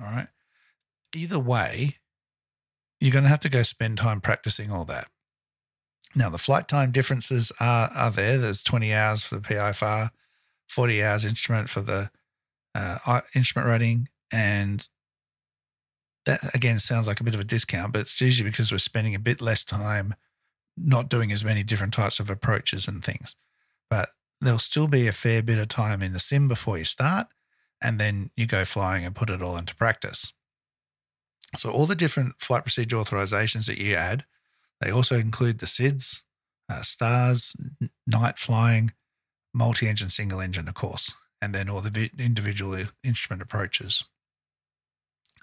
All 0.00 0.08
right. 0.10 0.28
Either 1.14 1.38
way, 1.38 1.98
you're 3.00 3.12
going 3.12 3.24
to 3.24 3.30
have 3.30 3.40
to 3.40 3.48
go 3.48 3.62
spend 3.62 3.98
time 3.98 4.20
practicing 4.20 4.70
all 4.70 4.84
that. 4.86 5.08
Now, 6.14 6.30
the 6.30 6.38
flight 6.38 6.66
time 6.66 6.92
differences 6.92 7.52
are, 7.60 7.90
are 7.94 8.10
there. 8.10 8.38
There's 8.38 8.62
20 8.62 8.92
hours 8.92 9.22
for 9.22 9.36
the 9.36 9.42
PIFR, 9.42 10.10
40 10.68 11.04
hours 11.04 11.24
instrument 11.24 11.68
for 11.68 11.82
the 11.82 12.10
uh, 12.74 13.20
instrument 13.34 13.68
rating. 13.68 14.08
And 14.32 14.86
that, 16.26 16.54
again, 16.54 16.78
sounds 16.78 17.08
like 17.08 17.20
a 17.20 17.24
bit 17.24 17.34
of 17.34 17.40
a 17.40 17.44
discount, 17.44 17.92
but 17.92 18.00
it's 18.00 18.20
usually 18.20 18.48
because 18.48 18.70
we're 18.70 18.78
spending 18.78 19.14
a 19.14 19.20
bit 19.20 19.40
less 19.40 19.64
time 19.64 20.14
not 20.76 21.08
doing 21.08 21.32
as 21.32 21.44
many 21.44 21.62
different 21.62 21.94
types 21.94 22.20
of 22.20 22.28
approaches 22.28 22.86
and 22.86 23.02
things 23.02 23.34
but 23.90 24.10
there'll 24.40 24.58
still 24.58 24.88
be 24.88 25.06
a 25.06 25.12
fair 25.12 25.42
bit 25.42 25.58
of 25.58 25.68
time 25.68 26.02
in 26.02 26.12
the 26.12 26.20
sim 26.20 26.48
before 26.48 26.78
you 26.78 26.84
start, 26.84 27.28
and 27.82 27.98
then 27.98 28.30
you 28.36 28.46
go 28.46 28.64
flying 28.64 29.04
and 29.04 29.14
put 29.14 29.30
it 29.30 29.42
all 29.42 29.56
into 29.56 29.74
practice. 29.74 30.32
So, 31.56 31.70
all 31.70 31.86
the 31.86 31.94
different 31.94 32.40
flight 32.40 32.62
procedure 32.62 32.96
authorizations 32.96 33.66
that 33.66 33.78
you 33.78 33.94
add, 33.94 34.24
they 34.80 34.90
also 34.90 35.16
include 35.16 35.58
the 35.58 35.66
SIDS, 35.66 36.22
uh, 36.68 36.82
STARS, 36.82 37.54
night 38.06 38.38
flying, 38.38 38.92
multi 39.54 39.88
engine, 39.88 40.08
single 40.08 40.40
engine, 40.40 40.68
of 40.68 40.74
course, 40.74 41.14
and 41.40 41.54
then 41.54 41.68
all 41.68 41.80
the 41.80 42.10
individual 42.18 42.84
instrument 43.04 43.42
approaches. 43.42 44.04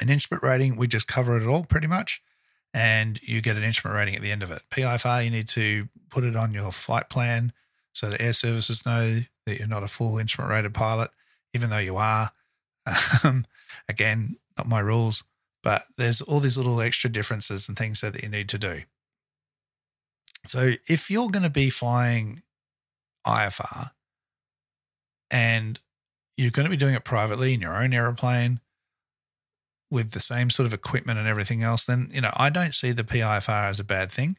An 0.03 0.09
instrument 0.09 0.43
rating, 0.43 0.75
we 0.75 0.87
just 0.87 1.07
cover 1.07 1.37
it 1.37 1.47
all 1.47 1.63
pretty 1.63 1.87
much, 1.87 2.21
and 2.73 3.21
you 3.23 3.41
get 3.41 3.55
an 3.55 3.63
instrument 3.63 3.97
rating 3.97 4.15
at 4.15 4.21
the 4.21 4.31
end 4.31 4.43
of 4.43 4.51
it. 4.51 4.61
PIFR, 4.69 5.23
you 5.23 5.31
need 5.31 5.47
to 5.49 5.87
put 6.09 6.25
it 6.25 6.35
on 6.35 6.53
your 6.53 6.73
flight 6.73 7.09
plan 7.09 7.53
so 7.93 8.09
the 8.09 8.21
air 8.21 8.33
services 8.33 8.85
know 8.85 9.21
that 9.45 9.57
you're 9.57 9.67
not 9.67 9.81
a 9.81 9.87
full 9.87 10.17
instrument 10.17 10.51
rated 10.51 10.73
pilot, 10.73 11.09
even 11.53 11.69
though 11.69 11.77
you 11.77 11.97
are. 11.97 12.31
Um, 13.23 13.45
again, 13.87 14.35
not 14.57 14.67
my 14.67 14.81
rules, 14.81 15.23
but 15.63 15.83
there's 15.97 16.21
all 16.21 16.41
these 16.41 16.57
little 16.57 16.81
extra 16.81 17.09
differences 17.09 17.69
and 17.69 17.77
things 17.77 18.01
that 18.01 18.21
you 18.21 18.27
need 18.27 18.49
to 18.49 18.57
do. 18.57 18.81
So 20.45 20.73
if 20.89 21.09
you're 21.09 21.29
going 21.29 21.43
to 21.43 21.49
be 21.49 21.69
flying 21.69 22.43
IFR 23.25 23.91
and 25.31 25.79
you're 26.35 26.51
going 26.51 26.65
to 26.65 26.69
be 26.69 26.75
doing 26.75 26.95
it 26.95 27.05
privately 27.05 27.53
in 27.53 27.61
your 27.61 27.81
own 27.81 27.93
aeroplane 27.93 28.59
with 29.93 30.11
the 30.11 30.19
same 30.19 30.49
sort 30.49 30.65
of 30.65 30.73
equipment 30.73 31.19
and 31.19 31.27
everything 31.27 31.61
else, 31.61 31.85
then 31.85 32.09
you 32.11 32.19
know 32.19 32.31
I 32.35 32.49
don't 32.49 32.73
see 32.73 32.91
the 32.91 33.03
PIFR 33.03 33.69
as 33.69 33.79
a 33.79 33.83
bad 33.83 34.11
thing. 34.11 34.37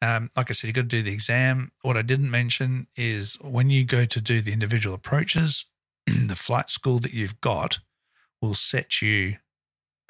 Um, 0.00 0.30
like 0.36 0.48
I 0.48 0.52
said, 0.52 0.68
you 0.68 0.72
got 0.72 0.82
to 0.82 0.86
do 0.86 1.02
the 1.02 1.12
exam. 1.12 1.72
What 1.82 1.96
I 1.96 2.02
didn't 2.02 2.30
mention 2.30 2.86
is 2.96 3.36
when 3.42 3.68
you 3.68 3.84
go 3.84 4.04
to 4.04 4.20
do 4.20 4.40
the 4.40 4.52
individual 4.52 4.94
approaches, 4.94 5.66
the 6.06 6.36
flight 6.36 6.70
school 6.70 7.00
that 7.00 7.12
you've 7.12 7.40
got 7.40 7.80
will 8.40 8.54
set 8.54 9.02
you 9.02 9.38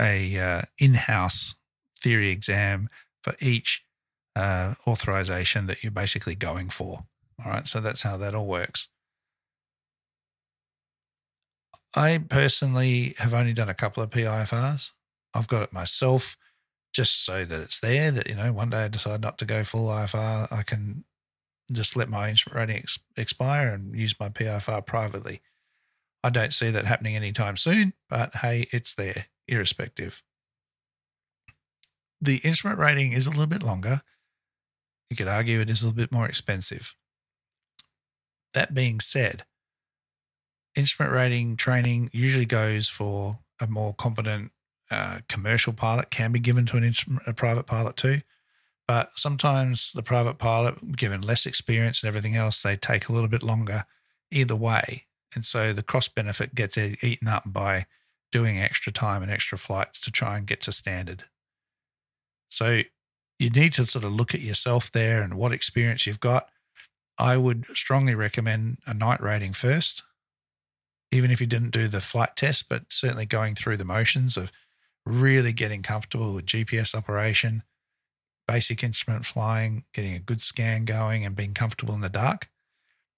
a 0.01 0.39
uh, 0.39 0.63
in-house 0.79 1.55
theory 1.99 2.29
exam 2.29 2.91
for 3.23 3.33
each 3.41 3.83
uh, 4.37 4.75
authorization 4.87 5.67
that 5.67 5.83
you're 5.83 5.91
basically 5.91 6.35
going 6.35 6.69
for. 6.69 7.01
All 7.43 7.51
right, 7.51 7.67
so 7.67 7.81
that's 7.81 8.03
how 8.03 8.19
that 8.19 8.35
all 8.35 8.47
works. 8.47 8.89
I 11.95 12.19
personally 12.29 13.15
have 13.19 13.35
only 13.35 13.53
done 13.53 13.69
a 13.69 13.75
couple 13.75 14.03
of 14.03 14.11
PIFRs. 14.11 14.93
I've 15.35 15.49
got 15.49 15.63
it 15.63 15.73
myself 15.73 16.37
just 16.93 17.25
so 17.25 17.45
that 17.45 17.61
it's 17.61 17.81
there 17.81 18.11
that, 18.11 18.29
you 18.29 18.35
know, 18.35 18.53
one 18.53 18.71
day 18.71 18.85
I 18.85 18.89
decide 18.89 19.21
not 19.21 19.39
to 19.39 19.45
go 19.45 19.63
full 19.63 19.89
IFR, 19.89 20.51
I 20.51 20.63
can 20.63 21.05
just 21.71 21.97
let 21.97 22.09
my 22.09 22.31
instrument 22.31 22.59
rating 22.59 22.83
ex- 22.83 22.99
expire 23.17 23.69
and 23.69 23.95
use 23.95 24.19
my 24.19 24.29
PIFR 24.29 24.85
privately. 24.87 25.41
I 26.25 26.31
don't 26.31 26.53
see 26.53 26.71
that 26.71 26.87
happening 26.87 27.15
anytime 27.15 27.57
soon, 27.57 27.93
but 28.09 28.37
hey, 28.37 28.67
it's 28.73 28.95
there, 28.95 29.27
irrespective. 29.47 30.23
The 32.21 32.39
instrument 32.39 32.81
rating 32.81 33.13
is 33.13 33.27
a 33.27 33.31
little 33.31 33.47
bit 33.47 33.63
longer. 33.63 34.03
You 35.09 35.17
could 35.17 35.29
argue 35.29 35.61
it 35.61 35.71
is 35.71 35.83
a 35.83 35.87
little 35.87 35.97
bit 35.97 36.13
more 36.13 36.27
expensive. 36.27 36.97
That 38.55 38.75
being 38.75 38.99
said, 39.01 39.45
instrument 40.79 41.15
rating 41.15 41.57
training 41.57 42.11
usually 42.13 42.47
goes 42.47 42.89
for 42.89 43.39
a 43.61 43.67
more 43.67 43.93
competent 43.95 44.53
uh, 44.91 45.19
commercial 45.29 45.73
pilot 45.73 46.11
can 46.11 46.33
be 46.33 46.41
given 46.41 46.65
to 46.67 46.77
an 46.77 46.95
a 47.27 47.35
private 47.35 47.67
pilot 47.67 47.97
too. 47.97 48.19
But 48.87 49.11
sometimes 49.17 49.93
the 49.93 50.03
private 50.03 50.39
pilot, 50.39 50.97
given 50.97 51.21
less 51.21 51.45
experience 51.45 52.03
and 52.03 52.09
everything 52.09 52.37
else, 52.37 52.63
they 52.63 52.77
take 52.77 53.09
a 53.09 53.13
little 53.13 53.29
bit 53.29 53.43
longer 53.43 53.85
either 54.31 54.57
way. 54.57 55.05
And 55.35 55.45
so 55.45 55.75
the 55.75 55.83
cross 55.83 56.09
benefit 56.09 56.55
gets 56.55 56.79
eaten 56.79 57.29
up 57.29 57.43
by 57.45 57.85
doing 58.33 58.59
extra 58.59 58.91
time 58.91 59.23
and 59.23 59.31
extra 59.31 59.59
flights 59.59 60.01
to 60.01 60.11
try 60.11 60.39
and 60.39 60.47
get 60.47 60.63
to 60.63 60.73
standard. 60.73 61.25
So 62.49 62.83
you 63.39 63.51
need 63.51 63.75
to 63.75 63.85
sort 63.85 64.05
of 64.05 64.13
look 64.13 64.35
at 64.35 64.41
yourself 64.41 64.91
there 64.91 65.21
and 65.21 65.35
what 65.35 65.53
experience 65.53 66.07
you've 66.07 66.21
got. 66.21 66.49
I 67.19 67.37
would 67.37 67.67
strongly 67.75 68.15
recommend 68.15 68.79
a 68.87 68.95
night 68.95 69.21
rating 69.21 69.53
first, 69.53 70.03
even 71.11 71.31
if 71.31 71.41
you 71.41 71.47
didn't 71.47 71.71
do 71.71 71.89
the 71.89 72.01
flight 72.01 72.37
test, 72.37 72.69
but 72.69 72.85
certainly 72.91 73.27
going 73.27 73.55
through 73.55 73.77
the 73.77 73.85
motions 73.85 74.37
of 74.37 74.53
really 75.07 75.53
getting 75.53 75.83
comfortable 75.83 76.35
with 76.35 76.47
GPS 76.47 76.95
operation, 76.95 77.63
basic 78.47 78.83
instrument 78.83 79.25
flying, 79.25 79.85
getting 79.95 80.15
a 80.15 80.21
good 80.21 80.41
scan 80.41 80.85
going, 80.85 81.25
and 81.25 81.37
being 81.37 81.55
comfortable 81.55 81.95
in 81.95 82.01
the 82.01 82.09
dark. 82.09 82.49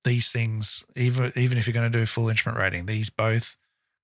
These 0.05 0.31
things, 0.31 0.85
even 0.97 1.33
even 1.37 1.59
if 1.59 1.67
you're 1.67 1.75
going 1.75 1.91
to 1.91 1.99
do 1.99 2.07
full 2.07 2.29
instrument 2.29 2.59
rating, 2.59 2.87
these 2.87 3.11
both 3.11 3.57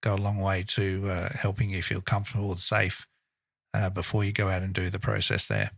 go 0.03 0.14
a 0.14 0.16
long 0.16 0.38
way 0.38 0.62
to 0.68 1.09
uh, 1.09 1.29
helping 1.33 1.70
you 1.70 1.83
feel 1.83 2.01
comfortable 2.01 2.51
and 2.51 2.61
safe 2.61 3.07
uh, 3.72 3.88
before 3.88 4.25
you 4.25 4.33
go 4.33 4.49
out 4.49 4.62
and 4.62 4.75
do 4.75 4.90
the 4.90 4.99
process 4.99 5.46
there. 5.46 5.70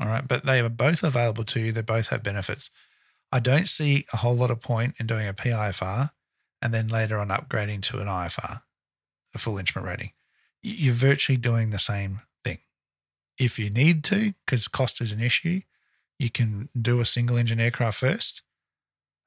All 0.00 0.08
right, 0.08 0.26
but 0.26 0.46
they 0.46 0.60
are 0.60 0.68
both 0.68 1.02
available 1.02 1.44
to 1.44 1.60
you. 1.60 1.72
They 1.72 1.82
both 1.82 2.08
have 2.08 2.22
benefits. 2.22 2.70
I 3.30 3.38
don't 3.38 3.68
see 3.68 4.06
a 4.12 4.18
whole 4.18 4.34
lot 4.34 4.50
of 4.50 4.60
point 4.60 4.94
in 4.98 5.06
doing 5.06 5.28
a 5.28 5.34
PIFR 5.34 6.10
and 6.62 6.74
then 6.74 6.88
later 6.88 7.18
on 7.18 7.28
upgrading 7.28 7.82
to 7.82 8.00
an 8.00 8.06
IFR, 8.06 8.62
a 9.34 9.38
full 9.38 9.58
instrument 9.58 9.88
rating. 9.88 10.12
You're 10.62 10.94
virtually 10.94 11.38
doing 11.38 11.70
the 11.70 11.78
same 11.78 12.20
thing. 12.44 12.58
If 13.38 13.58
you 13.58 13.70
need 13.70 14.04
to, 14.04 14.34
because 14.44 14.68
cost 14.68 15.00
is 15.00 15.12
an 15.12 15.20
issue, 15.20 15.60
you 16.18 16.30
can 16.30 16.68
do 16.80 17.00
a 17.00 17.06
single 17.06 17.36
engine 17.36 17.60
aircraft 17.60 18.00
first. 18.00 18.42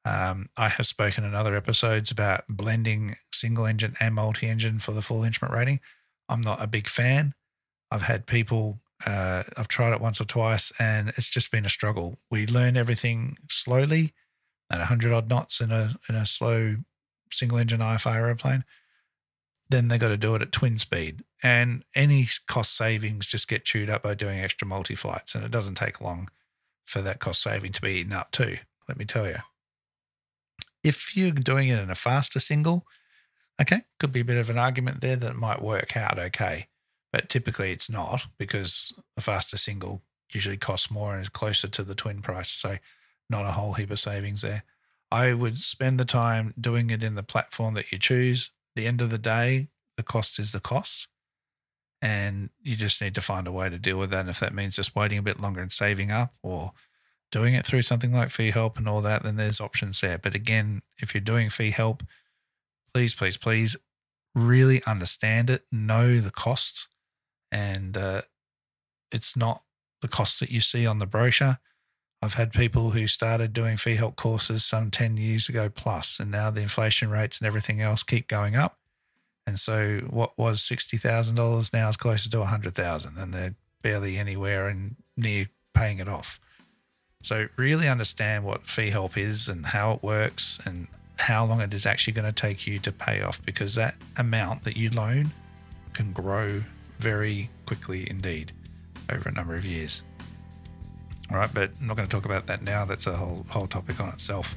Um, 0.05 0.49
I 0.57 0.69
have 0.69 0.85
spoken 0.85 1.23
in 1.23 1.33
other 1.33 1.55
episodes 1.55 2.11
about 2.11 2.43
blending 2.49 3.15
single 3.31 3.65
engine 3.65 3.95
and 3.99 4.13
multi 4.13 4.47
engine 4.47 4.79
for 4.79 4.91
the 4.91 5.01
full 5.01 5.23
instrument 5.23 5.55
rating. 5.55 5.79
I'm 6.29 6.41
not 6.41 6.61
a 6.61 6.67
big 6.67 6.87
fan. 6.87 7.33
I've 7.89 8.01
had 8.03 8.27
people 8.27 8.81
uh, 9.05 9.43
I've 9.57 9.67
tried 9.67 9.93
it 9.93 10.01
once 10.01 10.21
or 10.21 10.25
twice, 10.25 10.71
and 10.79 11.09
it's 11.09 11.29
just 11.29 11.51
been 11.51 11.65
a 11.65 11.69
struggle. 11.69 12.17
We 12.31 12.47
learn 12.47 12.77
everything 12.77 13.37
slowly 13.49 14.13
at 14.71 14.79
100 14.79 15.11
odd 15.11 15.29
knots 15.29 15.59
in 15.59 15.71
a 15.71 15.95
in 16.07 16.15
a 16.15 16.25
slow 16.25 16.77
single 17.33 17.57
engine 17.57 17.79
IFR 17.79 18.15
aeroplane. 18.15 18.63
Then 19.69 19.87
they've 19.87 19.99
got 19.99 20.09
to 20.09 20.17
do 20.17 20.35
it 20.35 20.41
at 20.41 20.51
twin 20.51 20.77
speed, 20.77 21.23
and 21.41 21.83
any 21.95 22.27
cost 22.47 22.75
savings 22.75 23.27
just 23.27 23.47
get 23.47 23.65
chewed 23.65 23.89
up 23.89 24.03
by 24.03 24.13
doing 24.13 24.39
extra 24.39 24.67
multi 24.67 24.95
flights, 24.95 25.35
and 25.35 25.43
it 25.43 25.51
doesn't 25.51 25.75
take 25.75 26.01
long 26.01 26.29
for 26.85 27.01
that 27.01 27.19
cost 27.19 27.41
saving 27.41 27.71
to 27.71 27.81
be 27.81 27.91
eaten 27.91 28.13
up 28.13 28.31
too. 28.31 28.57
Let 28.87 28.97
me 28.97 29.05
tell 29.05 29.27
you. 29.27 29.37
If 30.83 31.15
you're 31.15 31.31
doing 31.31 31.69
it 31.69 31.79
in 31.79 31.89
a 31.89 31.95
faster 31.95 32.39
single, 32.39 32.85
okay, 33.59 33.81
could 33.99 34.11
be 34.11 34.19
a 34.19 34.25
bit 34.25 34.37
of 34.37 34.49
an 34.49 34.57
argument 34.57 35.01
there 35.01 35.15
that 35.15 35.31
it 35.31 35.37
might 35.37 35.61
work 35.61 35.95
out 35.95 36.19
okay 36.19 36.67
but 37.13 37.29
typically 37.29 37.71
it's 37.71 37.89
not 37.89 38.25
because 38.37 38.99
a 39.15 39.21
faster 39.21 39.55
single 39.55 40.01
usually 40.31 40.57
costs 40.57 40.89
more 40.89 41.13
and 41.13 41.21
is 41.21 41.29
closer 41.29 41.67
to 41.67 41.83
the 41.83 41.93
twin 41.93 42.23
price. 42.23 42.49
So 42.49 42.77
not 43.29 43.45
a 43.45 43.51
whole 43.51 43.73
heap 43.73 43.91
of 43.91 43.99
savings 43.99 44.41
there. 44.41 44.63
I 45.13 45.33
would 45.33 45.59
spend 45.59 45.99
the 45.99 46.05
time 46.05 46.55
doing 46.59 46.89
it 46.89 47.03
in 47.03 47.13
the 47.13 47.21
platform 47.21 47.75
that 47.75 47.91
you 47.91 47.99
choose. 47.99 48.49
the 48.75 48.87
end 48.87 48.99
of 48.99 49.11
the 49.11 49.19
day, 49.19 49.67
the 49.95 50.01
cost 50.01 50.39
is 50.39 50.51
the 50.51 50.59
cost. 50.59 51.07
And 52.01 52.49
you 52.63 52.75
just 52.75 52.99
need 52.99 53.13
to 53.13 53.21
find 53.21 53.47
a 53.47 53.51
way 53.51 53.69
to 53.69 53.77
deal 53.77 53.99
with 53.99 54.09
that. 54.09 54.21
And 54.21 54.29
if 54.29 54.39
that 54.39 54.55
means 54.55 54.75
just 54.75 54.95
waiting 54.95 55.19
a 55.19 55.21
bit 55.21 55.39
longer 55.39 55.61
and 55.61 55.71
saving 55.71 56.09
up 56.09 56.33
or 56.41 56.71
doing 57.31 57.53
it 57.53 57.63
through 57.63 57.83
something 57.83 58.11
like 58.11 58.31
fee 58.31 58.49
help 58.49 58.79
and 58.79 58.89
all 58.89 59.01
that, 59.03 59.21
then 59.21 59.35
there's 59.35 59.61
options 59.61 60.01
there. 60.01 60.17
But 60.17 60.33
again, 60.33 60.81
if 60.97 61.13
you're 61.13 61.21
doing 61.21 61.51
fee 61.51 61.69
help, 61.69 62.01
please, 62.91 63.13
please, 63.13 63.37
please 63.37 63.77
really 64.33 64.81
understand 64.87 65.51
it, 65.51 65.61
know 65.71 66.19
the 66.19 66.31
costs 66.31 66.87
and 67.51 67.95
uh, 67.95 68.23
it's 69.11 69.37
not 69.37 69.61
the 70.01 70.07
cost 70.07 70.39
that 70.39 70.49
you 70.49 70.59
see 70.59 70.87
on 70.87 70.97
the 70.97 71.05
brochure. 71.05 71.59
I've 72.23 72.35
had 72.35 72.53
people 72.53 72.91
who 72.91 73.05
started 73.07 73.51
doing 73.51 73.75
fee 73.75 73.95
help 73.95 74.15
courses 74.15 74.63
some 74.63 74.89
10 74.89 75.17
years 75.17 75.49
ago 75.49 75.67
plus, 75.67 76.21
and 76.21 76.31
now 76.31 76.51
the 76.51 76.61
inflation 76.61 77.09
rates 77.09 77.37
and 77.37 77.45
everything 77.45 77.81
else 77.81 78.01
keep 78.01 78.29
going 78.29 78.55
up. 78.55 78.77
And 79.45 79.59
so 79.59 79.99
what 80.09 80.37
was 80.37 80.61
$60,000 80.61 81.73
now 81.73 81.89
is 81.89 81.97
closer 81.97 82.29
to 82.29 82.39
100,000 82.39 83.17
and 83.17 83.33
they're 83.33 83.55
barely 83.81 84.17
anywhere 84.17 84.69
and 84.69 84.95
near 85.17 85.47
paying 85.73 85.99
it 85.99 86.07
off. 86.07 86.39
So 87.21 87.49
really 87.57 87.89
understand 87.89 88.45
what 88.45 88.67
fee 88.67 88.91
help 88.91 89.17
is 89.17 89.49
and 89.49 89.65
how 89.65 89.91
it 89.91 90.01
works 90.01 90.61
and 90.65 90.87
how 91.19 91.45
long 91.45 91.59
it 91.59 91.73
is 91.73 91.85
actually 91.85 92.13
going 92.13 92.31
to 92.33 92.41
take 92.41 92.65
you 92.65 92.79
to 92.79 92.91
pay 92.93 93.21
off 93.21 93.45
because 93.45 93.75
that 93.75 93.95
amount 94.17 94.63
that 94.63 94.77
you 94.77 94.89
loan 94.91 95.31
can 95.91 96.13
grow 96.13 96.63
very 96.99 97.49
quickly 97.65 98.09
indeed 98.09 98.53
over 99.11 99.27
a 99.27 99.33
number 99.33 99.57
of 99.57 99.65
years. 99.65 100.03
All 101.31 101.37
right, 101.37 101.49
but 101.53 101.71
I'm 101.79 101.87
not 101.87 101.97
going 101.97 102.07
to 102.07 102.15
talk 102.15 102.25
about 102.25 102.47
that 102.47 102.61
now. 102.61 102.85
That's 102.85 103.07
a 103.07 103.15
whole 103.15 103.45
whole 103.49 103.67
topic 103.67 103.99
on 103.99 104.09
itself. 104.09 104.55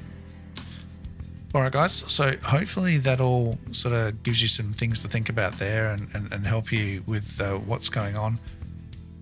All 1.54 1.62
right, 1.62 1.72
guys. 1.72 1.92
So 1.92 2.32
hopefully 2.44 2.98
that 2.98 3.20
all 3.20 3.56
sort 3.72 3.94
of 3.94 4.22
gives 4.22 4.42
you 4.42 4.48
some 4.48 4.72
things 4.72 5.00
to 5.02 5.08
think 5.08 5.28
about 5.28 5.54
there 5.54 5.90
and, 5.92 6.08
and, 6.12 6.30
and 6.32 6.46
help 6.46 6.70
you 6.70 7.02
with 7.06 7.40
uh, 7.40 7.54
what's 7.54 7.88
going 7.88 8.16
on. 8.16 8.38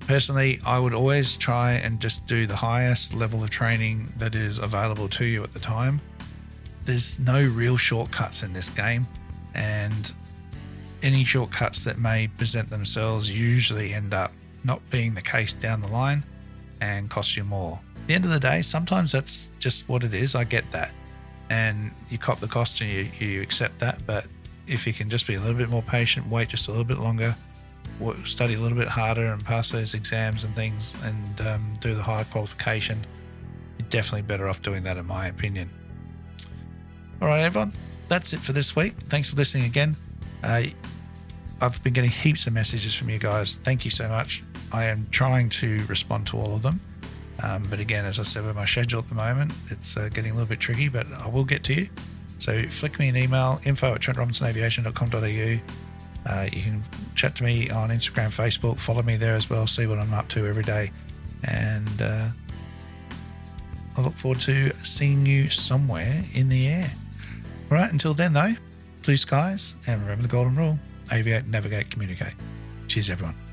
Personally, 0.01 0.59
I 0.67 0.79
would 0.79 0.95
always 0.95 1.37
try 1.37 1.75
and 1.75 2.01
just 2.01 2.27
do 2.27 2.47
the 2.47 2.57
highest 2.57 3.15
level 3.15 3.45
of 3.45 3.51
training 3.51 4.07
that 4.17 4.35
is 4.35 4.59
available 4.59 5.09
to 5.11 5.25
you 5.25 5.43
at 5.45 5.53
the 5.53 5.61
time. 5.61 6.01
There's 6.85 7.21
no 7.21 7.43
real 7.43 7.77
shortcuts 7.77 8.43
in 8.43 8.53
this 8.53 8.69
game, 8.69 9.07
and 9.55 10.13
any 11.03 11.25
shortcuts 11.25 11.85
that 11.85 11.99
may 11.99 12.29
present 12.37 12.69
themselves 12.69 13.31
usually 13.31 13.95
end 13.95 14.13
up 14.13 14.33
not 14.65 14.81
being 14.91 15.15
the 15.15 15.23
case 15.23 15.55
down 15.55 15.81
the 15.81 15.89
line 15.89 16.25
and 16.85 17.09
cost 17.09 17.37
you 17.37 17.45
more. 17.45 17.81
At 17.97 18.07
the 18.07 18.15
end 18.15 18.25
of 18.25 18.31
the 18.31 18.41
day, 18.41 18.61
sometimes 18.63 19.11
that's 19.11 19.55
just 19.59 19.89
what 19.89 20.05
it 20.05 20.13
is. 20.13 20.35
I 20.35 20.45
get 20.45 20.71
that. 20.73 20.93
And 21.51 21.91
you 22.11 22.19
cop 22.19 22.41
the 22.41 22.49
cost 22.49 22.81
and 22.81 22.91
you, 22.91 23.09
you 23.19 23.43
accept 23.43 23.79
that. 23.81 24.05
But 24.07 24.27
if 24.67 24.87
you 24.87 24.93
can 24.93 25.09
just 25.09 25.27
be 25.27 25.35
a 25.35 25.41
little 25.41 25.57
bit 25.57 25.71
more 25.71 25.83
patient, 25.83 26.27
wait 26.29 26.49
just 26.49 26.69
a 26.69 26.71
little 26.71 26.85
bit 26.85 26.99
longer, 26.99 27.35
study 28.25 28.55
a 28.55 28.59
little 28.59 28.77
bit 28.77 28.89
harder 28.89 29.27
and 29.27 29.45
pass 29.45 29.71
those 29.71 29.95
exams 29.95 30.45
and 30.45 30.55
things 30.55 30.97
and 31.05 31.47
um, 31.47 31.75
do 31.81 31.95
the 31.95 32.03
higher 32.03 32.25
qualification, 32.25 32.99
you're 33.79 33.89
definitely 33.89 34.23
better 34.23 34.49
off 34.49 34.61
doing 34.63 34.83
that, 34.83 34.97
in 34.97 35.07
my 35.07 35.29
opinion. 35.29 35.71
All 37.23 37.29
right, 37.29 37.43
everyone, 37.43 37.73
that's 38.09 38.33
it 38.33 38.41
for 38.41 38.53
this 38.53 38.77
week. 38.77 38.95
Thanks 38.95 39.31
for 39.31 39.37
listening 39.37 39.65
again. 39.65 39.97
Uh, 40.43 40.65
I've 41.63 41.83
been 41.83 41.95
getting 41.95 42.11
heaps 42.11 42.47
of 42.47 42.53
messages 42.53 42.95
from 42.95 43.09
you 43.09 43.19
guys. 43.19 43.57
Thank 43.65 43.85
you 43.85 43.91
so 43.91 44.09
much. 44.09 44.43
I 44.75 44.87
am 44.87 45.07
trying 45.13 45.51
to 45.51 45.85
respond 45.87 46.27
to 46.29 46.37
all 46.37 46.57
of 46.57 46.63
them. 46.63 46.81
Um, 47.43 47.67
but 47.71 47.79
again, 47.79 48.05
as 48.05 48.19
I 48.19 48.25
said, 48.25 48.45
with 48.45 48.57
my 48.57 48.65
schedule 48.65 48.99
at 48.99 49.09
the 49.09 49.15
moment, 49.15 49.53
it's 49.71 49.97
uh, 49.97 50.09
getting 50.13 50.33
a 50.33 50.35
little 50.35 50.49
bit 50.49 50.59
tricky, 50.59 50.89
but 50.89 51.07
I 51.13 51.29
will 51.29 51.45
get 51.45 51.63
to 51.65 51.75
you. 51.75 51.89
So 52.39 52.61
flick 52.65 52.99
me 52.99 53.09
an 53.09 53.17
email, 53.17 53.61
info 53.65 53.95
at 53.95 54.01
trentrobinsonaviation.com.au. 54.01 55.61
Uh, 56.27 56.49
you 56.53 56.63
can 56.63 56.83
chat 57.15 57.37
to 57.37 57.45
me 57.45 57.71
on 57.71 57.91
Instagram, 57.91 58.27
Facebook, 58.27 58.81
follow 58.81 59.03
me 59.03 59.17
there 59.17 59.35
as 59.35 59.49
well, 59.49 59.69
see 59.69 59.87
what 59.87 59.99
I'm 59.99 60.13
up 60.13 60.29
to 60.31 60.45
every 60.47 60.65
day. 60.65 60.91
And 61.45 62.03
uh, 62.03 62.29
I 63.97 64.01
look 64.01 64.15
forward 64.15 64.41
to 64.43 64.71
seeing 64.71 65.25
you 65.25 65.51
somewhere 65.51 66.23
in 66.35 66.49
the 66.49 66.67
air. 66.67 66.91
All 67.71 67.77
right, 67.79 67.93
until 67.93 68.15
then, 68.15 68.33
though, 68.33 68.55
blue 69.05 69.17
skies, 69.17 69.77
and 69.87 70.01
remember 70.03 70.23
the 70.23 70.29
golden 70.29 70.57
rule 70.57 70.79
aviate, 71.11 71.47
navigate, 71.47 71.91
communicate. 71.91 72.35
Cheers, 72.89 73.11
everyone. 73.11 73.44